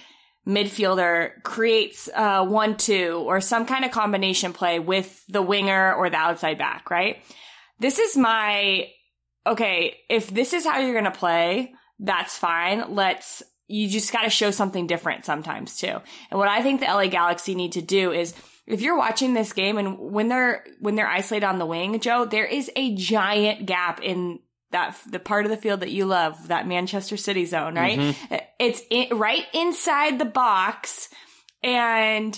midfielder 0.48 1.44
creates 1.44 2.10
uh, 2.16 2.44
one 2.48 2.78
two 2.78 3.24
or 3.28 3.40
some 3.42 3.68
kind 3.68 3.86
of 3.86 3.92
combination 3.92 4.54
play 4.54 4.80
with 4.80 5.24
the 5.28 5.44
winger 5.44 5.94
or 5.94 6.10
the 6.10 6.18
outside 6.18 6.58
back, 6.58 6.90
right? 6.90 7.18
This 7.80 8.00
is 8.00 8.18
my 8.18 8.88
okay, 9.46 9.98
if 10.10 10.30
this 10.30 10.54
is 10.54 10.66
how 10.66 10.80
you're 10.80 10.94
going 10.94 11.04
to 11.06 11.12
play, 11.12 11.74
that's 12.00 12.38
fine. 12.38 12.96
Let's, 12.96 13.44
you 13.68 13.90
just 13.90 14.12
got 14.12 14.22
to 14.22 14.30
show 14.30 14.52
something 14.52 14.88
different 14.88 15.26
sometimes 15.26 15.78
too. 15.78 16.02
And 16.32 16.40
what 16.40 16.50
I 16.50 16.62
think 16.62 16.80
the 16.80 16.88
LA 16.88 17.08
Galaxy 17.08 17.56
need 17.56 17.74
to 17.74 17.82
do 17.82 18.12
is 18.12 18.34
if 18.66 18.82
you're 18.82 18.98
watching 18.98 19.34
this 19.34 19.54
game 19.54 19.78
and 19.78 19.98
when 20.00 20.30
they're, 20.30 20.66
when 20.80 20.96
they're 20.96 21.08
isolated 21.08 21.46
on 21.46 21.60
the 21.60 21.66
wing, 21.66 22.00
Joe, 22.00 22.26
there 22.26 22.46
is 22.46 22.72
a 22.76 22.96
giant 22.96 23.66
gap 23.66 24.02
in 24.02 24.40
that 24.72 24.98
the 25.10 25.20
part 25.20 25.46
of 25.46 25.52
the 25.52 25.58
field 25.58 25.82
that 25.82 25.92
you 25.92 26.06
love, 26.06 26.48
that 26.48 26.68
Manchester 26.68 27.16
City 27.16 27.46
zone, 27.46 27.76
right? 27.76 28.00
Mm-hmm. 28.00 28.36
It's 28.60 28.82
in, 28.90 29.18
right 29.18 29.46
inside 29.54 30.18
the 30.18 30.26
box 30.26 31.10
and 31.62 32.38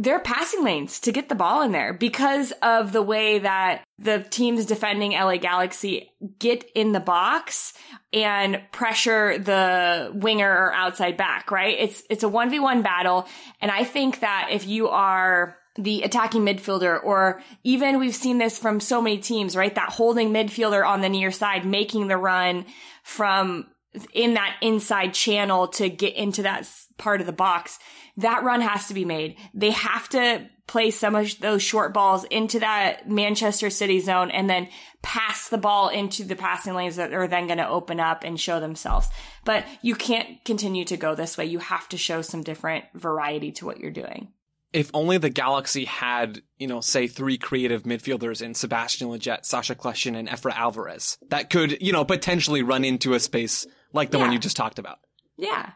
their 0.00 0.18
passing 0.18 0.64
lanes 0.64 0.98
to 1.00 1.12
get 1.12 1.28
the 1.28 1.34
ball 1.34 1.60
in 1.60 1.72
there 1.72 1.92
because 1.92 2.54
of 2.62 2.92
the 2.92 3.02
way 3.02 3.38
that 3.38 3.82
the 3.98 4.24
teams 4.30 4.64
defending 4.64 5.12
LA 5.12 5.36
Galaxy 5.36 6.10
get 6.38 6.64
in 6.74 6.92
the 6.92 7.00
box 7.00 7.74
and 8.10 8.62
pressure 8.72 9.36
the 9.36 10.10
winger 10.14 10.50
or 10.50 10.72
outside 10.72 11.18
back, 11.18 11.50
right? 11.50 11.76
It's, 11.78 12.02
it's 12.08 12.24
a 12.24 12.28
1v1 12.28 12.82
battle. 12.82 13.28
And 13.60 13.70
I 13.70 13.84
think 13.84 14.20
that 14.20 14.48
if 14.50 14.66
you 14.66 14.88
are 14.88 15.58
the 15.76 16.02
attacking 16.02 16.46
midfielder 16.46 16.98
or 17.04 17.42
even 17.62 17.98
we've 17.98 18.14
seen 18.14 18.38
this 18.38 18.58
from 18.58 18.80
so 18.80 19.02
many 19.02 19.18
teams, 19.18 19.54
right? 19.54 19.74
That 19.74 19.90
holding 19.90 20.30
midfielder 20.30 20.86
on 20.86 21.02
the 21.02 21.10
near 21.10 21.30
side, 21.30 21.66
making 21.66 22.08
the 22.08 22.16
run 22.16 22.64
from 23.02 23.66
in 24.14 24.34
that 24.34 24.56
inside 24.62 25.12
channel 25.12 25.68
to 25.68 25.90
get 25.90 26.14
into 26.14 26.42
that 26.42 26.66
part 26.96 27.20
of 27.20 27.26
the 27.26 27.32
box 27.32 27.78
that 28.20 28.42
run 28.44 28.60
has 28.60 28.88
to 28.88 28.94
be 28.94 29.04
made. 29.04 29.36
They 29.54 29.70
have 29.70 30.08
to 30.10 30.48
play 30.66 30.92
some 30.92 31.16
of 31.16 31.36
those 31.40 31.62
short 31.62 31.92
balls 31.92 32.24
into 32.24 32.60
that 32.60 33.08
Manchester 33.10 33.70
City 33.70 33.98
zone 33.98 34.30
and 34.30 34.48
then 34.48 34.68
pass 35.02 35.48
the 35.48 35.58
ball 35.58 35.88
into 35.88 36.22
the 36.22 36.36
passing 36.36 36.74
lanes 36.74 36.94
that 36.94 37.12
are 37.12 37.26
then 37.26 37.46
going 37.46 37.58
to 37.58 37.68
open 37.68 37.98
up 37.98 38.22
and 38.22 38.38
show 38.38 38.60
themselves. 38.60 39.08
But 39.44 39.64
you 39.82 39.96
can't 39.96 40.44
continue 40.44 40.84
to 40.84 40.96
go 40.96 41.16
this 41.16 41.36
way. 41.36 41.46
You 41.46 41.58
have 41.58 41.88
to 41.88 41.96
show 41.96 42.22
some 42.22 42.44
different 42.44 42.84
variety 42.94 43.50
to 43.52 43.66
what 43.66 43.78
you're 43.78 43.90
doing. 43.90 44.28
If 44.72 44.92
only 44.94 45.18
the 45.18 45.30
Galaxy 45.30 45.86
had, 45.86 46.42
you 46.56 46.68
know, 46.68 46.80
say 46.80 47.08
three 47.08 47.36
creative 47.36 47.82
midfielders 47.82 48.40
in 48.40 48.54
Sebastian 48.54 49.08
Lletget, 49.08 49.44
Sasha 49.44 49.74
Kljestan, 49.74 50.16
and 50.16 50.28
Efra 50.28 50.54
Alvarez 50.54 51.18
that 51.30 51.50
could, 51.50 51.82
you 51.82 51.92
know, 51.92 52.04
potentially 52.04 52.62
run 52.62 52.84
into 52.84 53.14
a 53.14 53.18
space 53.18 53.66
like 53.92 54.12
the 54.12 54.18
yeah. 54.18 54.24
one 54.24 54.32
you 54.32 54.38
just 54.38 54.56
talked 54.56 54.78
about. 54.78 55.00
Yeah. 55.40 55.70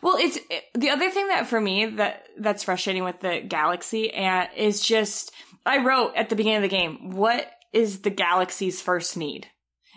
Well, 0.00 0.16
it's 0.16 0.38
it, 0.48 0.64
the 0.74 0.90
other 0.90 1.10
thing 1.10 1.26
that 1.28 1.48
for 1.48 1.60
me 1.60 1.86
that 1.86 2.26
that's 2.38 2.62
frustrating 2.62 3.04
with 3.04 3.20
the 3.20 3.40
Galaxy 3.40 4.12
and 4.12 4.48
is 4.56 4.80
just 4.80 5.32
I 5.66 5.78
wrote 5.78 6.12
at 6.14 6.28
the 6.28 6.36
beginning 6.36 6.58
of 6.58 6.62
the 6.62 6.68
game, 6.68 7.10
what 7.10 7.50
is 7.72 8.00
the 8.00 8.10
Galaxy's 8.10 8.80
first 8.80 9.16
need? 9.16 9.48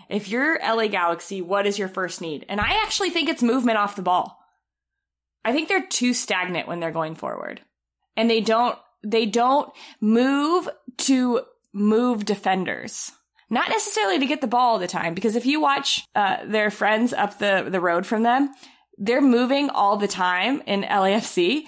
If 0.09 0.27
you're 0.27 0.59
LA 0.59 0.87
Galaxy, 0.87 1.41
what 1.41 1.67
is 1.67 1.77
your 1.77 1.87
first 1.87 2.19
need? 2.19 2.45
And 2.49 2.59
I 2.59 2.81
actually 2.83 3.11
think 3.11 3.29
it's 3.29 3.43
movement 3.43 3.77
off 3.77 3.95
the 3.95 4.01
ball. 4.01 4.37
I 5.45 5.53
think 5.53 5.69
they're 5.69 5.85
too 5.85 6.13
stagnant 6.13 6.67
when 6.67 6.79
they're 6.79 6.91
going 6.91 7.15
forward. 7.15 7.61
And 8.17 8.29
they 8.29 8.41
don't 8.41 8.77
they 9.03 9.25
don't 9.27 9.71
move 9.99 10.67
to 10.97 11.41
move 11.73 12.25
defenders 12.25 13.11
not 13.51 13.69
necessarily 13.69 14.17
to 14.17 14.25
get 14.25 14.41
the 14.41 14.47
ball 14.47 14.71
all 14.71 14.79
the 14.79 14.87
time 14.87 15.13
because 15.13 15.35
if 15.35 15.45
you 15.45 15.61
watch 15.61 16.07
uh, 16.15 16.37
their 16.45 16.71
friends 16.71 17.13
up 17.13 17.37
the 17.37 17.67
the 17.69 17.81
road 17.81 18.05
from 18.05 18.23
them 18.23 18.49
they're 19.01 19.19
moving 19.19 19.69
all 19.69 19.97
the 19.97 20.07
time 20.07 20.61
in 20.65 20.83
LAFC. 20.83 21.63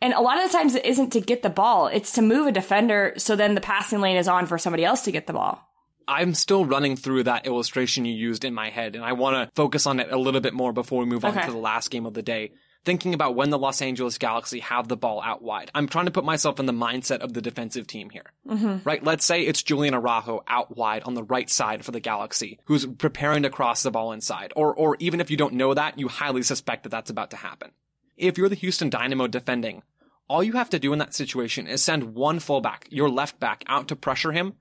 And 0.00 0.14
a 0.14 0.20
lot 0.20 0.38
of 0.38 0.50
the 0.50 0.56
times 0.56 0.74
it 0.74 0.86
isn't 0.86 1.10
to 1.10 1.20
get 1.20 1.42
the 1.42 1.50
ball. 1.50 1.88
It's 1.88 2.12
to 2.12 2.22
move 2.22 2.46
a 2.46 2.52
defender 2.52 3.12
so 3.16 3.34
then 3.34 3.54
the 3.54 3.60
passing 3.60 4.00
lane 4.00 4.16
is 4.16 4.28
on 4.28 4.46
for 4.46 4.56
somebody 4.56 4.84
else 4.84 5.02
to 5.02 5.12
get 5.12 5.26
the 5.26 5.32
ball. 5.32 5.60
I'm 6.08 6.34
still 6.34 6.64
running 6.64 6.96
through 6.96 7.24
that 7.24 7.46
illustration 7.46 8.04
you 8.04 8.14
used 8.14 8.44
in 8.44 8.54
my 8.54 8.70
head, 8.70 8.94
and 8.94 9.04
I 9.04 9.14
want 9.14 9.34
to 9.34 9.50
focus 9.56 9.88
on 9.88 9.98
it 9.98 10.12
a 10.12 10.16
little 10.16 10.40
bit 10.40 10.54
more 10.54 10.72
before 10.72 11.00
we 11.00 11.06
move 11.06 11.24
on 11.24 11.34
to 11.34 11.50
the 11.50 11.56
last 11.56 11.90
game 11.90 12.06
of 12.06 12.14
the 12.14 12.22
day 12.22 12.52
thinking 12.86 13.12
about 13.12 13.34
when 13.34 13.50
the 13.50 13.58
Los 13.58 13.82
Angeles 13.82 14.16
Galaxy 14.16 14.60
have 14.60 14.88
the 14.88 14.96
ball 14.96 15.20
out 15.20 15.42
wide. 15.42 15.70
I'm 15.74 15.88
trying 15.88 16.06
to 16.06 16.12
put 16.12 16.24
myself 16.24 16.58
in 16.58 16.66
the 16.66 16.72
mindset 16.72 17.18
of 17.18 17.34
the 17.34 17.42
defensive 17.42 17.86
team 17.86 18.08
here. 18.08 18.32
Mm-hmm. 18.48 18.88
Right? 18.88 19.04
Let's 19.04 19.26
say 19.26 19.42
it's 19.42 19.62
Julian 19.62 19.92
Araujo 19.92 20.44
out 20.46 20.74
wide 20.76 21.02
on 21.02 21.14
the 21.14 21.24
right 21.24 21.50
side 21.50 21.84
for 21.84 21.90
the 21.90 22.00
Galaxy, 22.00 22.60
who's 22.64 22.86
preparing 22.86 23.42
to 23.42 23.50
cross 23.50 23.82
the 23.82 23.90
ball 23.90 24.12
inside. 24.12 24.52
Or, 24.56 24.72
or 24.72 24.96
even 25.00 25.20
if 25.20 25.30
you 25.30 25.36
don't 25.36 25.54
know 25.54 25.74
that, 25.74 25.98
you 25.98 26.08
highly 26.08 26.42
suspect 26.42 26.84
that 26.84 26.90
that's 26.90 27.10
about 27.10 27.30
to 27.32 27.36
happen. 27.36 27.72
If 28.16 28.38
you're 28.38 28.48
the 28.48 28.54
Houston 28.54 28.88
Dynamo 28.88 29.26
defending, 29.26 29.82
all 30.28 30.42
you 30.42 30.52
have 30.52 30.70
to 30.70 30.78
do 30.78 30.92
in 30.92 31.00
that 31.00 31.12
situation 31.12 31.66
is 31.66 31.82
send 31.82 32.14
one 32.14 32.38
fullback, 32.38 32.86
your 32.90 33.10
left 33.10 33.38
back, 33.38 33.64
out 33.66 33.88
to 33.88 33.96
pressure 33.96 34.32
him, 34.32 34.54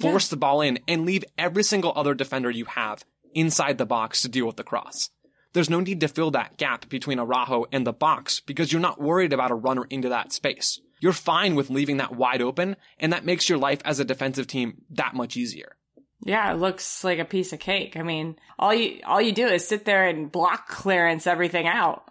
force 0.00 0.28
yeah. 0.28 0.30
the 0.30 0.38
ball 0.38 0.60
in, 0.60 0.78
and 0.86 1.04
leave 1.04 1.24
every 1.36 1.64
single 1.64 1.92
other 1.96 2.14
defender 2.14 2.50
you 2.50 2.64
have 2.64 3.04
inside 3.34 3.78
the 3.78 3.86
box 3.86 4.22
to 4.22 4.28
deal 4.28 4.46
with 4.46 4.56
the 4.56 4.64
cross. 4.64 5.10
There's 5.52 5.70
no 5.70 5.80
need 5.80 6.00
to 6.00 6.08
fill 6.08 6.30
that 6.30 6.56
gap 6.56 6.88
between 6.88 7.18
Araujo 7.18 7.66
and 7.72 7.86
the 7.86 7.92
box 7.92 8.40
because 8.40 8.72
you're 8.72 8.80
not 8.80 9.00
worried 9.00 9.32
about 9.32 9.50
a 9.50 9.54
runner 9.54 9.84
into 9.90 10.08
that 10.08 10.32
space. 10.32 10.80
You're 11.00 11.12
fine 11.12 11.54
with 11.54 11.68
leaving 11.68 11.96
that 11.96 12.14
wide 12.14 12.40
open, 12.40 12.76
and 12.98 13.12
that 13.12 13.24
makes 13.24 13.48
your 13.48 13.58
life 13.58 13.80
as 13.84 13.98
a 13.98 14.04
defensive 14.04 14.46
team 14.46 14.82
that 14.90 15.14
much 15.14 15.36
easier. 15.36 15.76
Yeah, 16.24 16.52
it 16.52 16.58
looks 16.58 17.02
like 17.02 17.18
a 17.18 17.24
piece 17.24 17.52
of 17.52 17.58
cake. 17.58 17.96
I 17.96 18.02
mean, 18.02 18.36
all 18.58 18.72
you 18.72 19.00
all 19.04 19.20
you 19.20 19.32
do 19.32 19.48
is 19.48 19.66
sit 19.66 19.84
there 19.84 20.06
and 20.06 20.30
block 20.30 20.68
clearance 20.68 21.26
everything 21.26 21.66
out. 21.66 22.04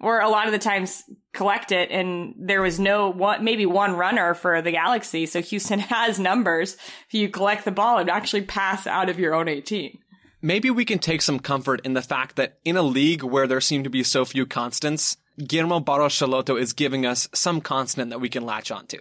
Or 0.00 0.20
a 0.20 0.28
lot 0.28 0.46
of 0.46 0.52
the 0.52 0.58
times 0.58 1.04
collect 1.32 1.72
it 1.72 1.90
and 1.90 2.34
there 2.38 2.62
was 2.62 2.78
no 2.80 3.10
one 3.10 3.44
maybe 3.44 3.66
one 3.66 3.94
runner 3.94 4.34
for 4.34 4.62
the 4.62 4.72
Galaxy, 4.72 5.26
so 5.26 5.42
Houston 5.42 5.78
has 5.80 6.18
numbers. 6.18 6.74
If 7.06 7.14
you 7.14 7.28
collect 7.28 7.64
the 7.66 7.70
ball 7.70 7.98
and 7.98 8.08
actually 8.08 8.42
pass 8.42 8.86
out 8.86 9.10
of 9.10 9.18
your 9.18 9.34
own 9.34 9.48
18 9.48 9.98
maybe 10.44 10.70
we 10.70 10.84
can 10.84 10.98
take 10.98 11.22
some 11.22 11.40
comfort 11.40 11.80
in 11.84 11.94
the 11.94 12.02
fact 12.02 12.36
that 12.36 12.58
in 12.64 12.76
a 12.76 12.82
league 12.82 13.24
where 13.24 13.46
there 13.46 13.62
seem 13.62 13.82
to 13.82 13.90
be 13.90 14.04
so 14.04 14.24
few 14.24 14.44
constants, 14.44 15.16
Guillermo 15.38 15.80
Barros 15.80 16.12
Schelotto 16.12 16.60
is 16.60 16.74
giving 16.74 17.06
us 17.06 17.28
some 17.32 17.62
constant 17.62 18.10
that 18.10 18.20
we 18.20 18.28
can 18.28 18.44
latch 18.44 18.70
onto. 18.70 18.98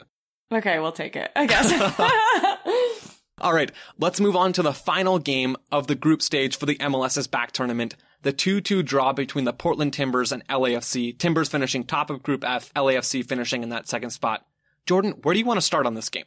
Okay, 0.51 0.79
we'll 0.79 0.93
take 0.93 1.15
it, 1.15 1.31
I 1.35 1.45
guess. 1.45 3.09
All 3.41 3.53
right, 3.53 3.71
let's 3.99 4.21
move 4.21 4.37
on 4.37 4.53
to 4.53 4.61
the 4.61 4.73
final 4.73 5.19
game 5.19 5.57
of 5.69 5.87
the 5.87 5.95
group 5.95 6.21
stage 6.21 6.55
for 6.55 6.65
the 6.65 6.77
MLS's 6.77 7.27
back 7.27 7.51
tournament. 7.51 7.95
The 8.21 8.31
2-2 8.31 8.85
draw 8.85 9.11
between 9.11 9.43
the 9.43 9.51
Portland 9.51 9.91
Timbers 9.91 10.31
and 10.31 10.47
LAFC. 10.47 11.17
Timbers 11.17 11.49
finishing 11.49 11.83
top 11.83 12.09
of 12.09 12.23
Group 12.23 12.45
F, 12.45 12.73
LAFC 12.73 13.25
finishing 13.25 13.63
in 13.63 13.69
that 13.69 13.89
second 13.89 14.11
spot. 14.11 14.45
Jordan, 14.85 15.15
where 15.23 15.33
do 15.33 15.39
you 15.39 15.45
want 15.45 15.57
to 15.57 15.65
start 15.65 15.85
on 15.85 15.93
this 15.93 16.09
game? 16.09 16.25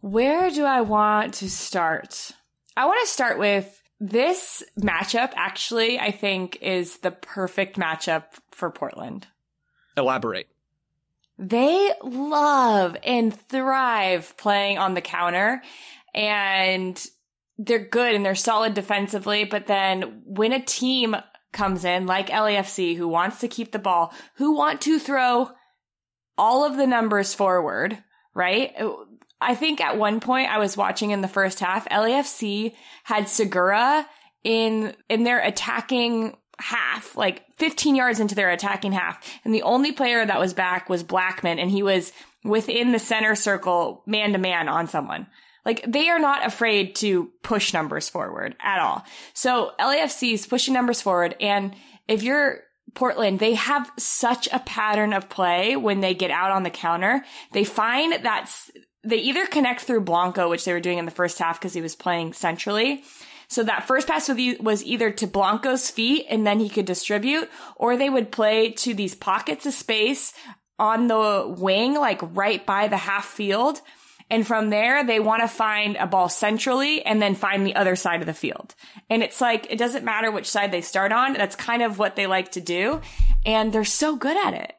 Where 0.00 0.50
do 0.50 0.64
I 0.64 0.80
want 0.80 1.34
to 1.34 1.50
start? 1.50 2.30
I 2.76 2.86
want 2.86 3.00
to 3.06 3.12
start 3.12 3.38
with 3.38 3.82
this 4.00 4.62
matchup 4.78 5.32
actually, 5.34 5.98
I 5.98 6.10
think, 6.10 6.58
is 6.60 6.98
the 6.98 7.10
perfect 7.10 7.76
matchup 7.76 8.24
for 8.50 8.70
Portland. 8.70 9.26
Elaborate. 9.96 10.48
They 11.38 11.90
love 12.02 12.96
and 13.02 13.34
thrive 13.48 14.36
playing 14.36 14.78
on 14.78 14.94
the 14.94 15.00
counter 15.00 15.62
and 16.14 17.04
they're 17.58 17.86
good 17.86 18.14
and 18.14 18.24
they're 18.24 18.34
solid 18.34 18.74
defensively. 18.74 19.44
But 19.44 19.66
then 19.66 20.22
when 20.24 20.52
a 20.52 20.64
team 20.64 21.16
comes 21.52 21.84
in 21.84 22.06
like 22.06 22.28
LAFC 22.28 22.96
who 22.96 23.08
wants 23.08 23.40
to 23.40 23.48
keep 23.48 23.72
the 23.72 23.78
ball, 23.78 24.12
who 24.36 24.54
want 24.54 24.80
to 24.82 24.98
throw 24.98 25.50
all 26.36 26.64
of 26.64 26.76
the 26.76 26.86
numbers 26.86 27.34
forward, 27.34 28.02
right? 28.34 28.72
I 29.44 29.54
think 29.54 29.80
at 29.80 29.98
one 29.98 30.20
point 30.20 30.50
I 30.50 30.58
was 30.58 30.76
watching 30.76 31.10
in 31.10 31.20
the 31.20 31.28
first 31.28 31.60
half, 31.60 31.88
LAFC 31.88 32.74
had 33.04 33.28
Segura 33.28 34.06
in, 34.42 34.94
in 35.08 35.24
their 35.24 35.40
attacking 35.40 36.36
half, 36.58 37.16
like 37.16 37.44
15 37.56 37.96
yards 37.96 38.20
into 38.20 38.34
their 38.34 38.50
attacking 38.50 38.92
half. 38.92 39.26
And 39.44 39.54
the 39.54 39.62
only 39.62 39.92
player 39.92 40.24
that 40.24 40.40
was 40.40 40.54
back 40.54 40.88
was 40.88 41.04
Blackmon 41.04 41.58
and 41.58 41.70
he 41.70 41.82
was 41.82 42.12
within 42.44 42.92
the 42.92 42.98
center 42.98 43.34
circle 43.34 44.02
man 44.06 44.32
to 44.32 44.38
man 44.38 44.68
on 44.68 44.86
someone. 44.86 45.26
Like 45.64 45.84
they 45.86 46.08
are 46.10 46.18
not 46.18 46.46
afraid 46.46 46.94
to 46.96 47.30
push 47.42 47.72
numbers 47.72 48.08
forward 48.08 48.54
at 48.62 48.80
all. 48.80 49.04
So 49.32 49.72
LAFC 49.80 50.34
is 50.34 50.46
pushing 50.46 50.74
numbers 50.74 51.00
forward. 51.00 51.36
And 51.40 51.74
if 52.06 52.22
you're 52.22 52.60
Portland, 52.94 53.40
they 53.40 53.54
have 53.54 53.90
such 53.98 54.48
a 54.52 54.58
pattern 54.60 55.12
of 55.12 55.28
play 55.30 55.74
when 55.74 56.00
they 56.00 56.14
get 56.14 56.30
out 56.30 56.50
on 56.50 56.62
the 56.62 56.70
counter. 56.70 57.24
They 57.52 57.64
find 57.64 58.12
that 58.24 58.50
they 59.04 59.18
either 59.18 59.46
connect 59.46 59.82
through 59.82 60.02
Blanco, 60.02 60.48
which 60.48 60.64
they 60.64 60.72
were 60.72 60.80
doing 60.80 60.98
in 60.98 61.04
the 61.04 61.10
first 61.10 61.38
half 61.38 61.60
because 61.60 61.74
he 61.74 61.82
was 61.82 61.94
playing 61.94 62.32
centrally. 62.32 63.04
So 63.48 63.62
that 63.64 63.86
first 63.86 64.08
pass 64.08 64.28
was 64.28 64.84
either 64.84 65.10
to 65.10 65.26
Blanco's 65.26 65.90
feet 65.90 66.26
and 66.30 66.46
then 66.46 66.60
he 66.60 66.68
could 66.68 66.86
distribute, 66.86 67.48
or 67.76 67.96
they 67.96 68.10
would 68.10 68.32
play 68.32 68.70
to 68.70 68.94
these 68.94 69.14
pockets 69.14 69.66
of 69.66 69.74
space 69.74 70.32
on 70.78 71.06
the 71.06 71.54
wing, 71.58 71.94
like 71.94 72.20
right 72.34 72.64
by 72.64 72.88
the 72.88 72.96
half 72.96 73.26
field. 73.26 73.80
And 74.30 74.46
from 74.46 74.70
there, 74.70 75.04
they 75.04 75.20
want 75.20 75.42
to 75.42 75.48
find 75.48 75.96
a 75.96 76.06
ball 76.06 76.30
centrally 76.30 77.04
and 77.04 77.20
then 77.20 77.34
find 77.34 77.66
the 77.66 77.76
other 77.76 77.94
side 77.94 78.20
of 78.20 78.26
the 78.26 78.32
field. 78.32 78.74
And 79.10 79.22
it's 79.22 79.40
like, 79.40 79.70
it 79.70 79.78
doesn't 79.78 80.04
matter 80.04 80.30
which 80.30 80.50
side 80.50 80.72
they 80.72 80.80
start 80.80 81.12
on. 81.12 81.34
That's 81.34 81.54
kind 81.54 81.82
of 81.82 81.98
what 81.98 82.16
they 82.16 82.26
like 82.26 82.52
to 82.52 82.60
do. 82.60 83.02
And 83.44 83.72
they're 83.72 83.84
so 83.84 84.16
good 84.16 84.36
at 84.36 84.54
it. 84.54 84.72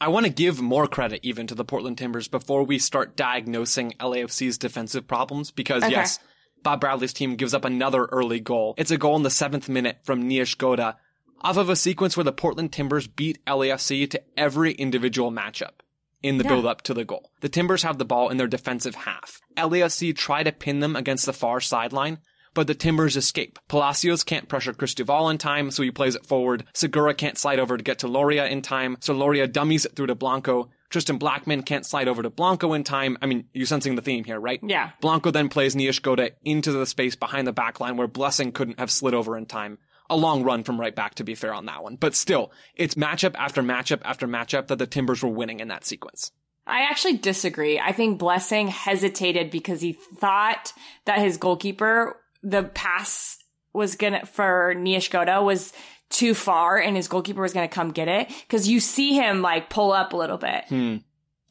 I 0.00 0.08
want 0.08 0.24
to 0.24 0.32
give 0.32 0.62
more 0.62 0.86
credit 0.86 1.20
even 1.22 1.46
to 1.48 1.54
the 1.54 1.64
Portland 1.64 1.98
Timbers 1.98 2.26
before 2.26 2.62
we 2.62 2.78
start 2.78 3.16
diagnosing 3.16 3.92
LAFC's 4.00 4.56
defensive 4.56 5.06
problems 5.06 5.50
because 5.50 5.82
okay. 5.82 5.92
yes, 5.92 6.18
Bob 6.62 6.80
Bradley's 6.80 7.12
team 7.12 7.36
gives 7.36 7.52
up 7.52 7.66
another 7.66 8.06
early 8.06 8.40
goal. 8.40 8.74
It's 8.78 8.90
a 8.90 8.96
goal 8.96 9.16
in 9.16 9.24
the 9.24 9.30
seventh 9.30 9.68
minute 9.68 9.98
from 10.02 10.22
Niezgoda 10.22 10.96
off 11.42 11.58
of 11.58 11.68
a 11.68 11.76
sequence 11.76 12.16
where 12.16 12.24
the 12.24 12.32
Portland 12.32 12.72
Timbers 12.72 13.06
beat 13.06 13.44
LAFC 13.44 14.08
to 14.10 14.22
every 14.38 14.72
individual 14.72 15.30
matchup 15.30 15.80
in 16.22 16.38
the 16.38 16.44
yeah. 16.44 16.50
build 16.50 16.66
up 16.66 16.82
to 16.82 16.94
the 16.94 17.04
goal. 17.04 17.30
The 17.40 17.48
Timbers 17.50 17.82
have 17.82 17.98
the 17.98 18.04
ball 18.06 18.30
in 18.30 18.38
their 18.38 18.46
defensive 18.46 18.94
half. 18.94 19.40
LAFC 19.56 20.16
try 20.16 20.42
to 20.42 20.52
pin 20.52 20.80
them 20.80 20.96
against 20.96 21.26
the 21.26 21.32
far 21.34 21.60
sideline, 21.60 22.18
but 22.60 22.66
the 22.66 22.74
Timbers 22.74 23.16
escape. 23.16 23.58
Palacios 23.68 24.22
can't 24.22 24.46
pressure 24.46 24.74
Cristobal 24.74 25.30
in 25.30 25.38
time, 25.38 25.70
so 25.70 25.82
he 25.82 25.90
plays 25.90 26.14
it 26.14 26.26
forward. 26.26 26.62
Segura 26.74 27.14
can't 27.14 27.38
slide 27.38 27.58
over 27.58 27.78
to 27.78 27.82
get 27.82 28.00
to 28.00 28.06
Loria 28.06 28.44
in 28.48 28.60
time, 28.60 28.98
so 29.00 29.14
Loria 29.14 29.46
dummies 29.46 29.86
it 29.86 29.96
through 29.96 30.08
to 30.08 30.14
Blanco. 30.14 30.68
Tristan 30.90 31.18
Blackmon 31.18 31.64
can't 31.64 31.86
slide 31.86 32.06
over 32.06 32.22
to 32.22 32.28
Blanco 32.28 32.74
in 32.74 32.84
time. 32.84 33.16
I 33.22 33.24
mean, 33.24 33.46
you're 33.54 33.64
sensing 33.64 33.94
the 33.94 34.02
theme 34.02 34.24
here, 34.24 34.38
right? 34.38 34.60
Yeah. 34.62 34.90
Blanco 35.00 35.30
then 35.30 35.48
plays 35.48 35.74
Niezgoda 35.74 36.32
into 36.44 36.70
the 36.70 36.84
space 36.84 37.16
behind 37.16 37.46
the 37.46 37.54
back 37.54 37.80
line 37.80 37.96
where 37.96 38.06
Blessing 38.06 38.52
couldn't 38.52 38.78
have 38.78 38.90
slid 38.90 39.14
over 39.14 39.38
in 39.38 39.46
time. 39.46 39.78
A 40.10 40.16
long 40.16 40.42
run 40.42 40.62
from 40.62 40.78
right 40.78 40.94
back 40.94 41.14
to 41.14 41.24
be 41.24 41.34
fair 41.34 41.54
on 41.54 41.64
that 41.64 41.82
one. 41.82 41.96
But 41.96 42.14
still, 42.14 42.52
it's 42.74 42.94
matchup 42.94 43.36
after 43.36 43.62
matchup 43.62 44.02
after 44.04 44.28
matchup 44.28 44.66
that 44.66 44.78
the 44.78 44.86
Timbers 44.86 45.22
were 45.22 45.30
winning 45.30 45.60
in 45.60 45.68
that 45.68 45.86
sequence. 45.86 46.30
I 46.66 46.82
actually 46.82 47.16
disagree. 47.16 47.80
I 47.80 47.92
think 47.92 48.18
Blessing 48.18 48.68
hesitated 48.68 49.50
because 49.50 49.80
he 49.80 49.94
thought 49.94 50.72
that 51.06 51.18
his 51.20 51.38
goalkeeper 51.38 52.19
the 52.42 52.64
pass 52.64 53.38
was 53.72 53.96
gonna 53.96 54.26
for 54.26 54.74
Niezgoda 54.76 55.44
was 55.44 55.72
too 56.08 56.34
far 56.34 56.78
and 56.78 56.96
his 56.96 57.08
goalkeeper 57.08 57.40
was 57.40 57.52
gonna 57.52 57.68
come 57.68 57.92
get 57.92 58.08
it 58.08 58.28
because 58.28 58.68
you 58.68 58.80
see 58.80 59.14
him 59.14 59.42
like 59.42 59.70
pull 59.70 59.92
up 59.92 60.12
a 60.12 60.16
little 60.16 60.38
bit. 60.38 60.64
Hmm. 60.68 60.96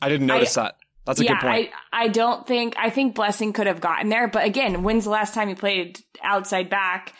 I 0.01 0.09
didn't 0.09 0.27
notice 0.27 0.57
I, 0.57 0.63
that. 0.63 0.75
That's 1.05 1.21
a 1.21 1.23
yeah, 1.23 1.39
good 1.39 1.47
point. 1.47 1.69
I, 1.91 2.03
I 2.03 2.07
don't 2.09 2.45
think 2.45 2.75
I 2.77 2.89
think 2.89 3.15
Blessing 3.15 3.53
could 3.53 3.67
have 3.67 3.81
gotten 3.81 4.09
there, 4.09 4.27
but 4.27 4.45
again, 4.45 4.83
when's 4.83 5.05
the 5.05 5.09
last 5.09 5.33
time 5.33 5.47
he 5.47 5.55
played 5.55 5.99
outside 6.21 6.69
back 6.69 7.13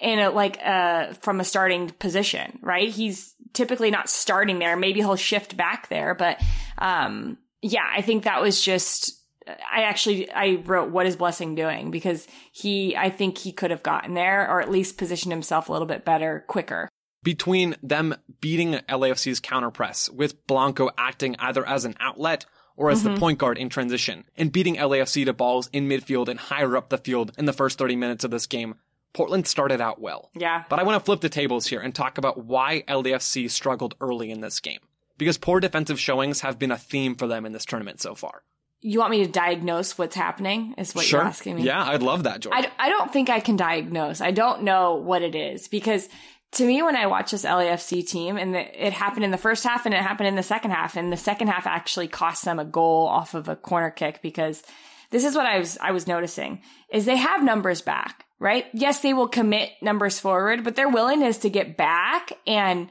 in 0.00 0.18
a 0.18 0.30
like 0.30 0.58
uh 0.64 1.12
from 1.14 1.40
a 1.40 1.44
starting 1.44 1.90
position, 1.90 2.58
right? 2.60 2.90
He's 2.90 3.34
typically 3.52 3.90
not 3.90 4.10
starting 4.10 4.58
there. 4.58 4.76
Maybe 4.76 5.00
he'll 5.00 5.16
shift 5.16 5.56
back 5.56 5.88
there, 5.88 6.14
but 6.14 6.40
um 6.78 7.38
yeah, 7.62 7.86
I 7.94 8.02
think 8.02 8.24
that 8.24 8.42
was 8.42 8.60
just 8.60 9.19
I 9.46 9.82
actually 9.82 10.30
I 10.30 10.62
wrote 10.64 10.90
what 10.90 11.06
is 11.06 11.16
Blessing 11.16 11.54
doing 11.54 11.90
because 11.90 12.26
he 12.52 12.96
I 12.96 13.10
think 13.10 13.38
he 13.38 13.52
could 13.52 13.70
have 13.70 13.82
gotten 13.82 14.14
there 14.14 14.48
or 14.48 14.60
at 14.60 14.70
least 14.70 14.98
positioned 14.98 15.32
himself 15.32 15.68
a 15.68 15.72
little 15.72 15.86
bit 15.86 16.04
better 16.04 16.44
quicker. 16.46 16.88
Between 17.22 17.76
them 17.82 18.14
beating 18.40 18.74
LAFC's 18.88 19.40
counter 19.40 19.70
press 19.70 20.08
with 20.08 20.46
Blanco 20.46 20.90
acting 20.96 21.36
either 21.38 21.66
as 21.66 21.84
an 21.84 21.94
outlet 22.00 22.46
or 22.76 22.90
as 22.90 23.02
mm-hmm. 23.02 23.14
the 23.14 23.20
point 23.20 23.38
guard 23.38 23.58
in 23.58 23.68
transition 23.68 24.24
and 24.36 24.52
beating 24.52 24.76
LAFC 24.76 25.26
to 25.26 25.32
balls 25.32 25.68
in 25.72 25.88
midfield 25.88 26.28
and 26.28 26.40
higher 26.40 26.76
up 26.76 26.88
the 26.88 26.98
field 26.98 27.32
in 27.36 27.44
the 27.44 27.52
first 27.52 27.78
30 27.78 27.96
minutes 27.96 28.24
of 28.24 28.30
this 28.30 28.46
game, 28.46 28.76
Portland 29.12 29.46
started 29.46 29.82
out 29.82 30.00
well. 30.00 30.30
Yeah. 30.34 30.64
But 30.70 30.78
I 30.78 30.82
want 30.82 30.98
to 30.98 31.04
flip 31.04 31.20
the 31.20 31.28
tables 31.28 31.66
here 31.66 31.80
and 31.80 31.94
talk 31.94 32.16
about 32.16 32.44
why 32.44 32.84
LAFC 32.88 33.50
struggled 33.50 33.96
early 34.00 34.30
in 34.30 34.40
this 34.40 34.60
game. 34.60 34.80
Because 35.18 35.36
poor 35.36 35.60
defensive 35.60 36.00
showings 36.00 36.40
have 36.40 36.58
been 36.58 36.72
a 36.72 36.78
theme 36.78 37.16
for 37.16 37.26
them 37.26 37.44
in 37.44 37.52
this 37.52 37.66
tournament 37.66 38.00
so 38.00 38.14
far 38.14 38.42
you 38.82 38.98
want 38.98 39.10
me 39.10 39.24
to 39.24 39.30
diagnose 39.30 39.98
what's 39.98 40.16
happening 40.16 40.74
is 40.78 40.94
what 40.94 41.04
sure. 41.04 41.20
you're 41.20 41.26
asking 41.26 41.56
me. 41.56 41.62
Yeah, 41.62 41.84
I'd 41.84 42.02
love 42.02 42.22
that, 42.22 42.40
George. 42.40 42.54
I, 42.56 42.70
I 42.78 42.88
don't 42.88 43.12
think 43.12 43.28
I 43.28 43.40
can 43.40 43.56
diagnose. 43.56 44.20
I 44.20 44.30
don't 44.30 44.62
know 44.62 44.94
what 44.94 45.22
it 45.22 45.34
is 45.34 45.68
because 45.68 46.08
to 46.52 46.64
me, 46.64 46.82
when 46.82 46.96
I 46.96 47.06
watch 47.06 47.30
this 47.30 47.44
LAFC 47.44 48.08
team 48.08 48.36
and 48.36 48.54
the, 48.54 48.86
it 48.86 48.92
happened 48.92 49.24
in 49.24 49.30
the 49.30 49.38
first 49.38 49.64
half 49.64 49.86
and 49.86 49.94
it 49.94 50.00
happened 50.00 50.28
in 50.28 50.34
the 50.34 50.42
second 50.42 50.72
half 50.72 50.96
and 50.96 51.12
the 51.12 51.16
second 51.16 51.48
half 51.48 51.66
actually 51.66 52.08
cost 52.08 52.44
them 52.44 52.58
a 52.58 52.64
goal 52.64 53.06
off 53.06 53.34
of 53.34 53.48
a 53.48 53.56
corner 53.56 53.90
kick 53.90 54.20
because 54.22 54.62
this 55.10 55.24
is 55.24 55.36
what 55.36 55.46
I 55.46 55.58
was, 55.58 55.78
I 55.80 55.92
was 55.92 56.06
noticing 56.06 56.62
is 56.90 57.04
they 57.04 57.16
have 57.16 57.44
numbers 57.44 57.82
back, 57.82 58.24
right? 58.38 58.66
Yes, 58.72 59.00
they 59.00 59.12
will 59.14 59.28
commit 59.28 59.70
numbers 59.80 60.18
forward, 60.18 60.64
but 60.64 60.74
their 60.74 60.88
willingness 60.88 61.38
to 61.38 61.50
get 61.50 61.76
back 61.76 62.32
and 62.46 62.88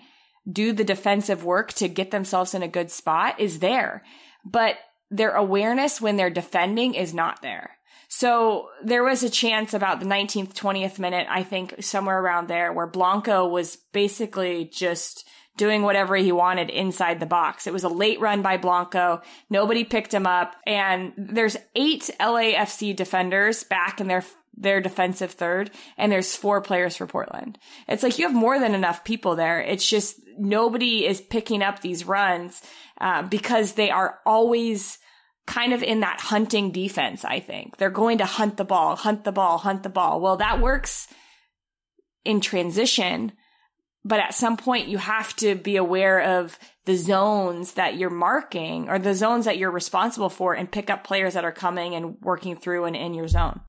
do 0.49 0.71
the 0.71 0.85
defensive 0.85 1.43
work 1.43 1.73
to 1.73 1.89
get 1.89 2.11
themselves 2.11 2.53
in 2.53 2.63
a 2.63 2.67
good 2.67 2.91
spot 2.91 3.39
is 3.39 3.59
there. 3.59 4.03
But 4.45 4.75
their 5.09 5.31
awareness 5.31 5.99
when 5.99 6.17
they're 6.17 6.29
defending 6.29 6.93
is 6.93 7.13
not 7.13 7.41
there. 7.41 7.71
So 8.11 8.69
there 8.83 9.03
was 9.03 9.21
a 9.21 9.29
chance 9.29 9.73
about 9.73 9.99
the 9.99 10.05
19th, 10.05 10.53
20th 10.53 10.97
minute, 10.97 11.27
I 11.29 11.43
think 11.43 11.75
somewhere 11.83 12.19
around 12.19 12.47
there 12.47 12.73
where 12.73 12.87
Blanco 12.87 13.47
was 13.47 13.77
basically 13.93 14.65
just 14.65 15.25
doing 15.57 15.83
whatever 15.83 16.15
he 16.15 16.31
wanted 16.31 16.69
inside 16.69 17.19
the 17.19 17.25
box. 17.25 17.67
It 17.67 17.73
was 17.73 17.83
a 17.83 17.89
late 17.89 18.19
run 18.19 18.41
by 18.41 18.57
Blanco. 18.57 19.21
Nobody 19.49 19.83
picked 19.83 20.13
him 20.13 20.25
up. 20.25 20.55
And 20.65 21.11
there's 21.17 21.57
eight 21.75 22.09
LAFC 22.19 22.95
defenders 22.95 23.63
back 23.65 23.99
in 23.99 24.07
their 24.07 24.23
their 24.59 24.81
defensive 24.81 25.31
third, 25.31 25.71
and 25.97 26.11
there's 26.11 26.35
four 26.35 26.61
players 26.61 26.97
for 26.97 27.07
Portland. 27.07 27.57
It's 27.87 28.03
like 28.03 28.19
you 28.19 28.27
have 28.27 28.35
more 28.35 28.59
than 28.59 28.75
enough 28.75 29.03
people 29.03 29.35
there. 29.35 29.61
It's 29.61 29.87
just 29.87 30.19
nobody 30.37 31.05
is 31.05 31.21
picking 31.21 31.63
up 31.63 31.81
these 31.81 32.05
runs 32.05 32.61
uh, 32.99 33.23
because 33.23 33.73
they 33.73 33.89
are 33.89 34.19
always 34.25 34.99
kind 35.47 35.73
of 35.73 35.81
in 35.81 36.01
that 36.01 36.19
hunting 36.19 36.71
defense. 36.71 37.25
I 37.25 37.39
think 37.39 37.77
they're 37.77 37.89
going 37.89 38.19
to 38.19 38.25
hunt 38.25 38.57
the 38.57 38.65
ball, 38.65 38.95
hunt 38.95 39.23
the 39.23 39.31
ball, 39.31 39.57
hunt 39.57 39.83
the 39.83 39.89
ball. 39.89 40.21
Well, 40.21 40.37
that 40.37 40.61
works 40.61 41.07
in 42.23 42.41
transition, 42.41 43.31
but 44.03 44.19
at 44.19 44.35
some 44.35 44.57
point 44.57 44.89
you 44.89 44.97
have 44.99 45.35
to 45.37 45.55
be 45.55 45.77
aware 45.77 46.21
of 46.39 46.59
the 46.85 46.95
zones 46.95 47.73
that 47.73 47.97
you're 47.97 48.09
marking 48.09 48.89
or 48.89 48.99
the 48.99 49.15
zones 49.15 49.45
that 49.45 49.57
you're 49.57 49.71
responsible 49.71 50.29
for 50.29 50.53
and 50.53 50.71
pick 50.71 50.89
up 50.89 51.03
players 51.03 51.33
that 51.33 51.45
are 51.45 51.51
coming 51.51 51.95
and 51.95 52.17
working 52.21 52.55
through 52.55 52.85
and 52.85 52.95
in 52.95 53.13
your 53.13 53.27
zone. 53.27 53.61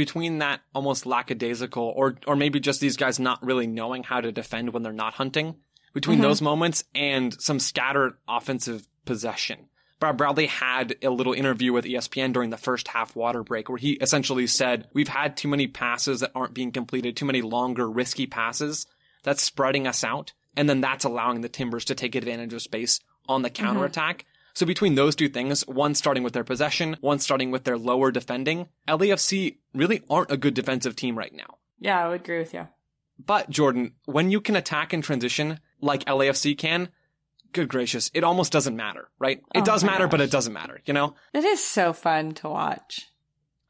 Between 0.00 0.38
that 0.38 0.62
almost 0.74 1.04
lackadaisical 1.04 1.92
or 1.94 2.16
or 2.26 2.34
maybe 2.34 2.58
just 2.58 2.80
these 2.80 2.96
guys 2.96 3.20
not 3.20 3.44
really 3.44 3.66
knowing 3.66 4.02
how 4.02 4.22
to 4.22 4.32
defend 4.32 4.72
when 4.72 4.82
they're 4.82 4.94
not 4.94 5.12
hunting, 5.12 5.56
between 5.92 6.16
mm-hmm. 6.16 6.22
those 6.22 6.40
moments 6.40 6.84
and 6.94 7.38
some 7.38 7.60
scattered 7.60 8.14
offensive 8.26 8.88
possession. 9.04 9.66
Brad 9.98 10.16
Bradley 10.16 10.46
had 10.46 10.96
a 11.02 11.10
little 11.10 11.34
interview 11.34 11.74
with 11.74 11.84
ESPN 11.84 12.32
during 12.32 12.48
the 12.48 12.56
first 12.56 12.88
half 12.88 13.14
water 13.14 13.42
break 13.42 13.68
where 13.68 13.76
he 13.76 13.92
essentially 13.92 14.46
said, 14.46 14.88
We've 14.94 15.06
had 15.06 15.36
too 15.36 15.48
many 15.48 15.66
passes 15.66 16.20
that 16.20 16.32
aren't 16.34 16.54
being 16.54 16.72
completed, 16.72 17.14
too 17.14 17.26
many 17.26 17.42
longer, 17.42 17.90
risky 17.90 18.26
passes 18.26 18.86
that's 19.22 19.42
spreading 19.42 19.86
us 19.86 20.02
out. 20.02 20.32
And 20.56 20.66
then 20.66 20.80
that's 20.80 21.04
allowing 21.04 21.42
the 21.42 21.50
Timbers 21.50 21.84
to 21.84 21.94
take 21.94 22.14
advantage 22.14 22.54
of 22.54 22.62
space 22.62 23.00
on 23.28 23.42
the 23.42 23.50
counterattack. 23.50 24.20
Mm-hmm. 24.22 24.29
So 24.54 24.66
between 24.66 24.94
those 24.94 25.16
two 25.16 25.28
things, 25.28 25.66
one 25.66 25.94
starting 25.94 26.22
with 26.22 26.32
their 26.32 26.44
possession, 26.44 26.96
one 27.00 27.18
starting 27.18 27.50
with 27.50 27.64
their 27.64 27.78
lower 27.78 28.10
defending, 28.10 28.68
LAFC 28.88 29.58
really 29.74 30.02
aren't 30.10 30.32
a 30.32 30.36
good 30.36 30.54
defensive 30.54 30.96
team 30.96 31.16
right 31.16 31.34
now. 31.34 31.58
Yeah, 31.78 32.04
I 32.04 32.08
would 32.08 32.20
agree 32.22 32.38
with 32.38 32.52
you. 32.52 32.68
But 33.18 33.50
Jordan, 33.50 33.92
when 34.06 34.30
you 34.30 34.40
can 34.40 34.56
attack 34.56 34.94
in 34.94 35.02
transition 35.02 35.60
like 35.80 36.04
LAFC 36.04 36.56
can, 36.56 36.88
good 37.52 37.68
gracious, 37.68 38.10
it 38.14 38.24
almost 38.24 38.52
doesn't 38.52 38.76
matter, 38.76 39.08
right? 39.18 39.38
It 39.54 39.60
oh 39.60 39.64
does 39.64 39.84
matter, 39.84 40.04
gosh. 40.04 40.10
but 40.10 40.20
it 40.20 40.30
doesn't 40.30 40.52
matter, 40.52 40.80
you 40.84 40.94
know? 40.94 41.14
It 41.34 41.44
is 41.44 41.64
so 41.64 41.92
fun 41.92 42.32
to 42.34 42.48
watch. 42.48 43.08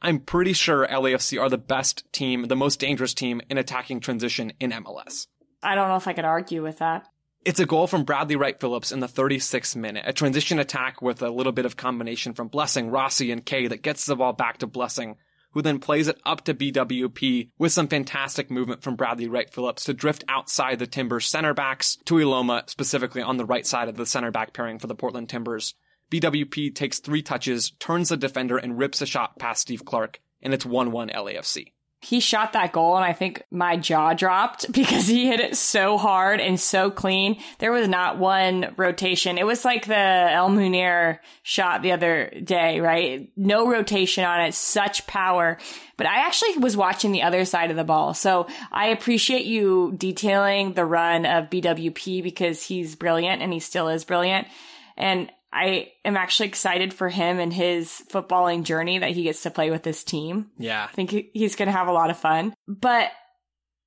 I'm 0.02 0.20
pretty 0.20 0.52
sure 0.52 0.86
LAFC 0.86 1.40
are 1.40 1.50
the 1.50 1.58
best 1.58 2.10
team, 2.12 2.44
the 2.44 2.56
most 2.56 2.80
dangerous 2.80 3.12
team 3.12 3.40
in 3.50 3.58
attacking 3.58 4.00
transition 4.00 4.52
in 4.58 4.70
MLS. 4.70 5.26
I 5.62 5.74
don't 5.74 5.88
know 5.88 5.96
if 5.96 6.08
I 6.08 6.14
could 6.14 6.24
argue 6.24 6.62
with 6.62 6.78
that. 6.78 7.06
It's 7.42 7.58
a 7.58 7.64
goal 7.64 7.86
from 7.86 8.04
Bradley 8.04 8.36
Wright 8.36 8.60
Phillips 8.60 8.92
in 8.92 9.00
the 9.00 9.06
36th 9.06 9.74
minute, 9.74 10.04
a 10.06 10.12
transition 10.12 10.58
attack 10.58 11.00
with 11.00 11.22
a 11.22 11.30
little 11.30 11.52
bit 11.52 11.64
of 11.64 11.74
combination 11.74 12.34
from 12.34 12.48
Blessing, 12.48 12.90
Rossi, 12.90 13.32
and 13.32 13.46
Kaye 13.46 13.66
that 13.68 13.80
gets 13.80 14.04
the 14.04 14.14
ball 14.14 14.34
back 14.34 14.58
to 14.58 14.66
Blessing, 14.66 15.16
who 15.52 15.62
then 15.62 15.78
plays 15.78 16.06
it 16.06 16.20
up 16.26 16.44
to 16.44 16.52
BWP 16.52 17.48
with 17.58 17.72
some 17.72 17.88
fantastic 17.88 18.50
movement 18.50 18.82
from 18.82 18.94
Bradley 18.94 19.26
Wright 19.26 19.48
Phillips 19.48 19.84
to 19.84 19.94
drift 19.94 20.22
outside 20.28 20.78
the 20.78 20.86
Timbers 20.86 21.24
center 21.24 21.54
backs, 21.54 21.96
Tuiloma 22.04 22.68
specifically 22.68 23.22
on 23.22 23.38
the 23.38 23.46
right 23.46 23.66
side 23.66 23.88
of 23.88 23.96
the 23.96 24.04
center 24.04 24.30
back 24.30 24.52
pairing 24.52 24.78
for 24.78 24.86
the 24.86 24.94
Portland 24.94 25.30
Timbers. 25.30 25.74
BWP 26.10 26.74
takes 26.74 26.98
three 26.98 27.22
touches, 27.22 27.70
turns 27.78 28.10
the 28.10 28.18
defender, 28.18 28.58
and 28.58 28.76
rips 28.76 29.00
a 29.00 29.06
shot 29.06 29.38
past 29.38 29.62
Steve 29.62 29.86
Clark, 29.86 30.20
and 30.42 30.52
it's 30.52 30.66
1-1 30.66 31.14
LAFC 31.14 31.72
he 32.02 32.18
shot 32.18 32.54
that 32.54 32.72
goal 32.72 32.96
and 32.96 33.04
I 33.04 33.12
think 33.12 33.42
my 33.50 33.76
jaw 33.76 34.14
dropped 34.14 34.72
because 34.72 35.06
he 35.06 35.26
hit 35.26 35.40
it 35.40 35.56
so 35.56 35.98
hard 35.98 36.40
and 36.40 36.58
so 36.58 36.90
clean. 36.90 37.40
There 37.58 37.72
was 37.72 37.88
not 37.88 38.18
one 38.18 38.72
rotation. 38.76 39.36
It 39.36 39.46
was 39.46 39.64
like 39.64 39.86
the 39.86 39.94
El 39.94 40.48
Munir 40.50 41.18
shot 41.42 41.82
the 41.82 41.92
other 41.92 42.32
day, 42.42 42.80
right? 42.80 43.30
No 43.36 43.70
rotation 43.70 44.24
on 44.24 44.40
it, 44.40 44.54
such 44.54 45.06
power. 45.06 45.58
But 45.98 46.06
I 46.06 46.26
actually 46.26 46.56
was 46.58 46.76
watching 46.76 47.12
the 47.12 47.22
other 47.22 47.44
side 47.44 47.70
of 47.70 47.76
the 47.76 47.84
ball. 47.84 48.14
So 48.14 48.46
I 48.72 48.86
appreciate 48.86 49.44
you 49.44 49.92
detailing 49.96 50.72
the 50.72 50.86
run 50.86 51.26
of 51.26 51.50
BWP 51.50 52.22
because 52.22 52.62
he's 52.62 52.96
brilliant 52.96 53.42
and 53.42 53.52
he 53.52 53.60
still 53.60 53.88
is 53.88 54.06
brilliant. 54.06 54.48
And 54.96 55.30
I 55.52 55.92
am 56.04 56.16
actually 56.16 56.48
excited 56.48 56.94
for 56.94 57.08
him 57.08 57.40
and 57.40 57.52
his 57.52 58.02
footballing 58.10 58.62
journey 58.62 58.98
that 58.98 59.10
he 59.10 59.24
gets 59.24 59.42
to 59.42 59.50
play 59.50 59.70
with 59.70 59.82
this 59.82 60.04
team. 60.04 60.50
Yeah. 60.58 60.84
I 60.84 60.94
think 60.94 61.10
he's 61.10 61.56
going 61.56 61.66
to 61.66 61.72
have 61.72 61.88
a 61.88 61.92
lot 61.92 62.10
of 62.10 62.18
fun. 62.18 62.54
But 62.68 63.10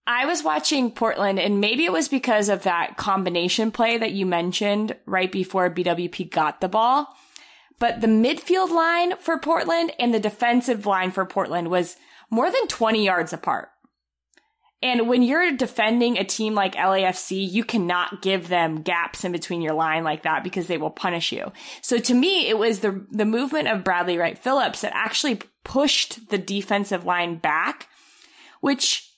I 0.06 0.26
was 0.26 0.44
watching 0.44 0.92
Portland 0.92 1.40
and 1.40 1.62
maybe 1.62 1.86
it 1.86 1.92
was 1.94 2.10
because 2.10 2.50
of 2.50 2.64
that 2.64 2.98
combination 2.98 3.72
play 3.72 3.98
that 3.98 4.12
you 4.12 4.26
mentioned 4.26 4.98
right 5.06 5.32
before 5.32 5.70
BWP 5.70 6.30
got 6.30 6.60
the 6.60 6.68
ball. 6.68 7.08
But 7.80 8.02
the 8.02 8.08
midfield 8.08 8.70
line 8.70 9.16
for 9.18 9.40
Portland 9.40 9.94
and 9.98 10.14
the 10.14 10.20
defensive 10.20 10.86
line 10.86 11.12
for 11.12 11.26
Portland 11.26 11.70
was 11.70 11.96
more 12.30 12.52
than 12.52 12.68
20 12.68 13.06
yards 13.06 13.32
apart. 13.32 13.70
And 14.84 15.08
when 15.08 15.24
you're 15.24 15.54
defending 15.54 16.18
a 16.18 16.26
team 16.26 16.56
like 16.56 16.76
LAFC, 16.76 17.50
you 17.50 17.64
cannot 17.64 18.22
give 18.22 18.50
them 18.50 18.82
gaps 18.82 19.24
in 19.24 19.32
between 19.32 19.62
your 19.62 19.74
line 19.74 20.04
like 20.04 20.24
that 20.24 20.44
because 20.44 20.68
they 20.68 20.78
will 20.78 20.92
punish 20.92 21.32
you. 21.32 21.54
So 21.82 22.00
to 22.00 22.14
me, 22.14 22.50
it 22.50 22.58
was 22.58 22.80
the, 22.80 23.06
the 23.10 23.24
movement 23.24 23.70
of 23.70 23.86
Bradley 23.86 24.18
Wright 24.18 24.38
Phillips 24.38 24.82
that 24.82 24.92
actually 24.94 25.40
pushed 25.64 26.30
the 26.30 26.38
defensive 26.38 27.06
line 27.06 27.38
back, 27.38 27.88
which 28.60 29.10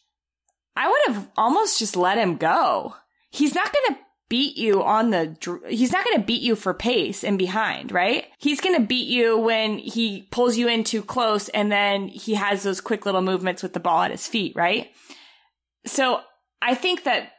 I 0.76 0.88
would 0.88 1.16
have 1.16 1.32
almost 1.36 1.80
just 1.80 1.96
let 1.96 2.20
him 2.20 2.38
go. 2.38 2.94
He's 3.32 3.56
not 3.56 3.74
going 3.74 3.96
to 3.96 4.02
beat 4.30 4.58
you 4.58 4.84
on 4.84 5.10
the, 5.10 5.36
he's 5.68 5.92
not 5.92 6.06
going 6.06 6.18
to 6.18 6.26
beat 6.26 6.44
you 6.44 6.56
for 6.56 6.76
pace 6.76 7.24
and 7.24 7.40
behind, 7.40 7.92
right? 7.92 8.26
He's 8.38 8.62
going 8.62 8.80
to 8.80 8.86
beat 8.86 9.08
you 9.08 9.40
when 9.40 9.80
he 9.80 10.28
pulls 10.30 10.58
you 10.58 10.68
in 10.68 10.84
too 10.84 11.02
close 11.02 11.50
and 11.50 11.72
then 11.72 12.08
he 12.08 12.36
has 12.36 12.62
those 12.62 12.82
quick 12.82 13.08
little 13.08 13.24
movements 13.24 13.64
with 13.64 13.74
the 13.74 13.80
ball 13.80 14.04
at 14.04 14.12
his 14.12 14.28
feet, 14.28 14.56
right? 14.56 14.92
So 15.86 16.22
I 16.62 16.76
think 16.76 17.04
that 17.04 17.32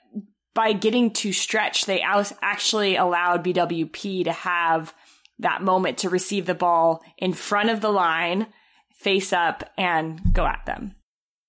by 0.54 0.72
getting 0.72 1.12
to 1.12 1.32
stretch, 1.32 1.84
they 1.84 2.00
actually 2.00 2.96
allowed 2.96 3.44
BWP 3.44 4.24
to 4.24 4.32
have 4.32 4.94
that 5.38 5.62
moment 5.62 5.98
to 5.98 6.08
receive 6.08 6.46
the 6.46 6.54
ball 6.54 7.02
in 7.18 7.34
front 7.34 7.68
of 7.68 7.80
the 7.82 7.90
line, 7.90 8.46
face 8.94 9.32
up, 9.32 9.70
and 9.76 10.20
go 10.32 10.46
at 10.46 10.64
them. 10.64 10.94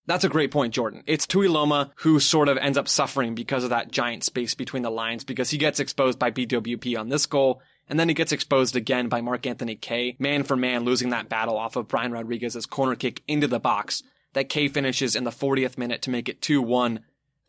That's 0.07 0.23
a 0.23 0.29
great 0.29 0.51
point, 0.51 0.73
Jordan. 0.73 1.03
It's 1.05 1.27
Tuiloma 1.27 1.91
who 1.97 2.19
sort 2.19 2.49
of 2.49 2.57
ends 2.57 2.77
up 2.77 2.87
suffering 2.87 3.35
because 3.35 3.63
of 3.63 3.69
that 3.71 3.91
giant 3.91 4.23
space 4.23 4.55
between 4.55 4.83
the 4.83 4.89
lines 4.89 5.23
because 5.23 5.49
he 5.49 5.57
gets 5.57 5.79
exposed 5.79 6.17
by 6.17 6.31
BWP 6.31 6.97
on 6.97 7.09
this 7.09 7.25
goal. 7.25 7.61
And 7.89 7.97
then 7.99 8.09
he 8.09 8.13
gets 8.13 8.33
exposed 8.33 8.75
again 8.75 9.07
by 9.07 9.21
Mark 9.21 9.45
Anthony 9.45 9.75
Kaye, 9.75 10.17
man 10.19 10.43
for 10.43 10.57
man, 10.57 10.83
losing 10.83 11.09
that 11.11 11.29
battle 11.29 11.57
off 11.57 11.77
of 11.77 11.87
Brian 11.87 12.11
Rodriguez's 12.11 12.65
corner 12.65 12.95
kick 12.95 13.21
into 13.27 13.47
the 13.47 13.59
box 13.59 14.03
that 14.37 14.49
Kaye 14.49 14.67
finishes 14.67 15.15
in 15.15 15.23
the 15.23 15.31
40th 15.31 15.79
minute 15.79 16.03
to 16.03 16.11
make 16.11 16.29
it 16.29 16.41
2-1. 16.41 16.99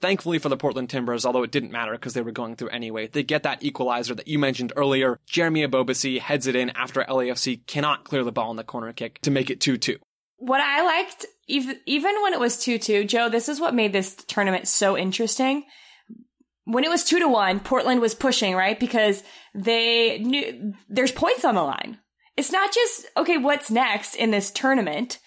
Thankfully 0.01 0.39
for 0.39 0.49
the 0.49 0.57
Portland 0.57 0.89
Timbers, 0.89 1.27
although 1.27 1.43
it 1.43 1.51
didn't 1.51 1.71
matter 1.71 1.93
because 1.93 2.15
they 2.15 2.23
were 2.23 2.33
going 2.33 2.57
through 2.57 2.71
anyway, 2.71 3.09
they 3.09 3.23
get 3.23 3.43
that 3.43 3.63
equalizer 3.63 4.15
that 4.15 4.27
you 4.29 4.39
mentioned 4.39 4.73
earlier. 4.75 5.19
Jeremy 5.27 5.67
Ebobisse 5.67 6.19
heads 6.19 6.47
it 6.47 6.57
in 6.57 6.71
after 6.71 7.03
LAFC 7.03 7.67
cannot 7.67 8.05
clear 8.05 8.25
the 8.25 8.33
ball 8.33 8.49
on 8.49 8.57
the 8.57 8.65
corner 8.65 8.93
kick 8.93 9.21
to 9.23 9.31
make 9.31 9.51
it 9.51 9.61
2-2. 9.61 9.99
What 10.37 10.61
I 10.61 10.83
liked, 10.83 11.27
even, 11.47 11.79
even 11.85 12.15
when 12.23 12.33
it 12.33 12.41
was 12.41 12.57
2-2, 12.57 13.07
Joe, 13.07 13.29
this 13.29 13.49
is 13.49 13.61
what 13.61 13.75
made 13.75 13.93
this 13.93 14.15
tournament 14.15 14.67
so 14.67 14.97
interesting. 14.97 15.65
When 16.65 16.85
it 16.85 16.91
was 16.91 17.05
2 17.05 17.19
to 17.19 17.29
1, 17.29 17.61
Portland 17.61 18.01
was 18.01 18.15
pushing, 18.15 18.55
right? 18.55 18.79
Because 18.79 19.23
they 19.55 20.21
knew 20.21 20.75
there's 20.89 21.13
points 21.13 21.45
on 21.45 21.55
the 21.55 21.63
line. 21.63 21.99
It's 22.37 22.53
not 22.53 22.73
just, 22.73 23.07
okay, 23.17 23.37
what's 23.37 23.71
next 23.71 24.15
in 24.15 24.31
this 24.31 24.53
tournament? 24.53 25.19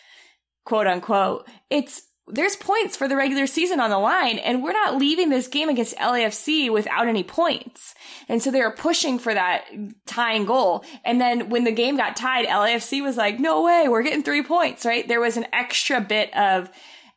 Quote 0.72 0.88
unquote, 0.88 1.46
it's 1.70 2.04
there's 2.28 2.56
points 2.56 2.96
for 2.96 3.10
the 3.10 3.18
regular 3.18 3.46
season 3.46 3.82
on 3.82 3.90
the 3.90 3.98
line, 3.98 4.38
and 4.38 4.64
we're 4.64 4.72
not 4.72 4.96
leaving 4.96 5.28
this 5.28 5.50
game 5.50 5.68
against 5.68 5.98
LAFC 5.98 6.72
without 6.72 7.10
any 7.10 7.26
points. 7.26 7.94
And 8.30 8.42
so 8.42 8.52
they 8.52 8.62
were 8.62 8.72
pushing 8.72 9.20
for 9.20 9.34
that 9.34 9.66
tying 10.06 10.46
goal. 10.46 10.86
And 11.04 11.20
then 11.20 11.50
when 11.50 11.66
the 11.66 11.74
game 11.74 11.98
got 11.98 12.16
tied, 12.16 12.46
LAFC 12.46 13.04
was 13.04 13.18
like, 13.18 13.38
no 13.38 13.64
way, 13.64 13.90
we're 13.90 14.02
getting 14.02 14.24
three 14.24 14.44
points, 14.44 14.86
right? 14.86 15.06
There 15.06 15.20
was 15.20 15.36
an 15.36 15.48
extra 15.52 16.00
bit 16.00 16.34
of 16.38 16.70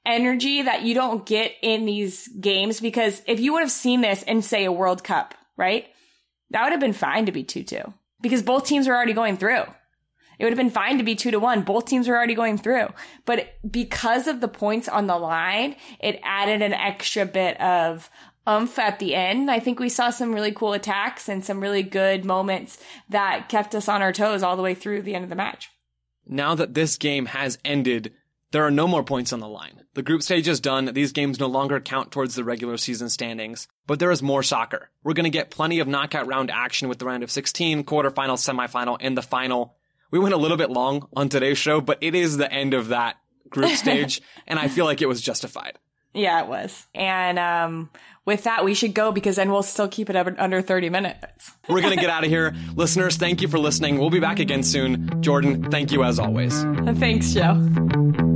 energy 0.05 0.63
that 0.63 0.83
you 0.83 0.97
don't 0.97 1.25
get 1.25 1.53
in 1.63 1.87
these 1.87 2.27
games 2.27 2.81
because 2.81 3.23
if 3.29 3.39
you 3.39 3.53
would 3.53 3.63
have 3.63 3.71
seen 3.71 4.01
this 4.01 4.25
in, 4.25 4.43
say, 4.43 4.65
a 4.65 4.73
World 4.73 5.05
Cup, 5.05 5.37
right? 5.57 5.87
That 6.51 6.65
would 6.65 6.73
have 6.73 6.81
been 6.81 6.93
fine 6.93 7.27
to 7.27 7.33
be 7.33 7.45
2 7.45 7.63
2 7.63 7.95
because 8.21 8.43
both 8.43 8.67
teams 8.67 8.89
were 8.89 8.97
already 8.97 9.13
going 9.13 9.37
through. 9.37 9.63
It 10.39 10.45
would 10.45 10.53
have 10.53 10.59
been 10.59 10.71
fine 10.71 10.99
to 10.99 11.05
be 11.05 11.15
two 11.15 11.31
to 11.31 11.39
one. 11.39 11.63
Both 11.63 11.87
teams 11.87 12.09
were 12.09 12.17
already 12.17 12.35
going 12.35 12.59
through. 12.59 12.89
But 13.25 13.55
because 13.71 14.27
of 14.27 14.41
the 14.41 14.49
points 14.49 14.89
on 14.89 15.07
the 15.07 15.17
line, 15.17 15.77
it 16.01 16.21
added 16.23 16.63
an 16.63 16.73
extra 16.75 17.25
bit 17.27 17.61
of 17.61 18.11
umph 18.47 18.79
at 18.79 18.99
the 18.99 19.15
end. 19.15 19.51
I 19.51 19.59
think 19.59 19.81
we 19.81 19.89
saw 19.89 20.11
some 20.11 20.35
really 20.35 20.53
cool 20.53 20.75
attacks 20.75 21.29
and 21.29 21.45
some 21.45 21.61
really 21.61 21.83
good 21.83 22.25
moments 22.25 22.79
that 23.09 23.49
kept 23.49 23.75
us 23.75 23.89
on 23.89 24.03
our 24.03 24.13
toes 24.13 24.43
all 24.43 24.57
the 24.57 24.63
way 24.63 24.75
through 24.75 25.03
the 25.03 25.15
end 25.15 25.25
of 25.25 25.31
the 25.31 25.37
match. 25.37 25.71
Now 26.27 26.55
that 26.55 26.75
this 26.75 26.97
game 26.97 27.27
has 27.27 27.59
ended, 27.65 28.13
There 28.55 28.65
are 28.65 28.71
no 28.71 28.87
more 28.87 29.03
points 29.03 29.33
on 29.33 29.41
the 29.41 29.49
line. 29.49 29.81
The 29.95 30.03
group 30.03 30.23
stage 30.23 30.47
is 30.47 30.61
done. 30.61 30.85
These 30.85 31.11
games 31.11 31.41
no 31.41 31.49
longer 31.49 31.81
count 31.81 32.13
towards 32.13 32.37
the 32.37 32.45
regular 32.45 32.77
season 32.77 33.09
standings. 33.09 33.67
But 33.89 33.99
there 33.99 34.13
is 34.13 34.23
more 34.23 34.45
soccer. 34.45 34.91
We're 35.03 35.15
going 35.15 35.25
to 35.25 35.31
get 35.31 35.51
plenty 35.51 35.81
of 35.81 35.89
knockout 35.89 36.29
round 36.29 36.53
action 36.53 36.89
with 36.89 37.01
the 37.01 37.05
round 37.05 37.25
of 37.25 37.33
16, 37.33 37.83
quarterfinal, 37.83 38.39
semifinal, 38.39 38.97
and 39.01 39.19
the 39.19 39.23
final. 39.23 39.75
We 40.15 40.21
went 40.21 40.33
a 40.33 40.37
little 40.37 40.57
bit 40.57 40.71
long 40.71 41.09
on 41.17 41.29
today's 41.29 41.59
show, 41.59 41.81
but 41.81 41.99
it 42.01 42.15
is 42.15 42.37
the 42.37 42.49
end 42.49 42.73
of 42.73 42.87
that 42.91 43.17
group 43.51 43.71
stage, 43.75 44.23
and 44.47 44.61
I 44.61 44.69
feel 44.69 44.85
like 44.85 45.03
it 45.03 45.09
was 45.09 45.21
justified. 45.21 45.77
Yeah, 46.13 46.41
it 46.41 46.47
was. 46.47 46.87
And 46.95 47.37
um, 47.37 47.91
with 48.25 48.45
that, 48.45 48.65
we 48.65 48.75
should 48.75 48.95
go 48.95 49.11
because 49.11 49.35
then 49.35 49.51
we'll 49.51 49.65
still 49.65 49.89
keep 49.89 50.09
it 50.09 50.15
under 50.15 50.63
30 50.63 50.89
minutes. 50.89 51.51
We're 51.69 51.81
going 51.81 51.97
to 51.97 52.01
get 52.01 52.11
out 52.11 52.23
of 52.23 52.31
here. 52.31 52.55
Listeners, 52.77 53.17
thank 53.17 53.43
you 53.43 53.49
for 53.49 53.59
listening. 53.59 53.99
We'll 53.99 54.09
be 54.09 54.21
back 54.21 54.39
again 54.39 54.63
soon. 54.63 55.21
Jordan, 55.21 55.69
thank 55.73 55.91
you 55.91 56.05
as 56.05 56.21
always. 56.21 56.63
Thanks, 56.63 57.33
Joe. 57.33 58.34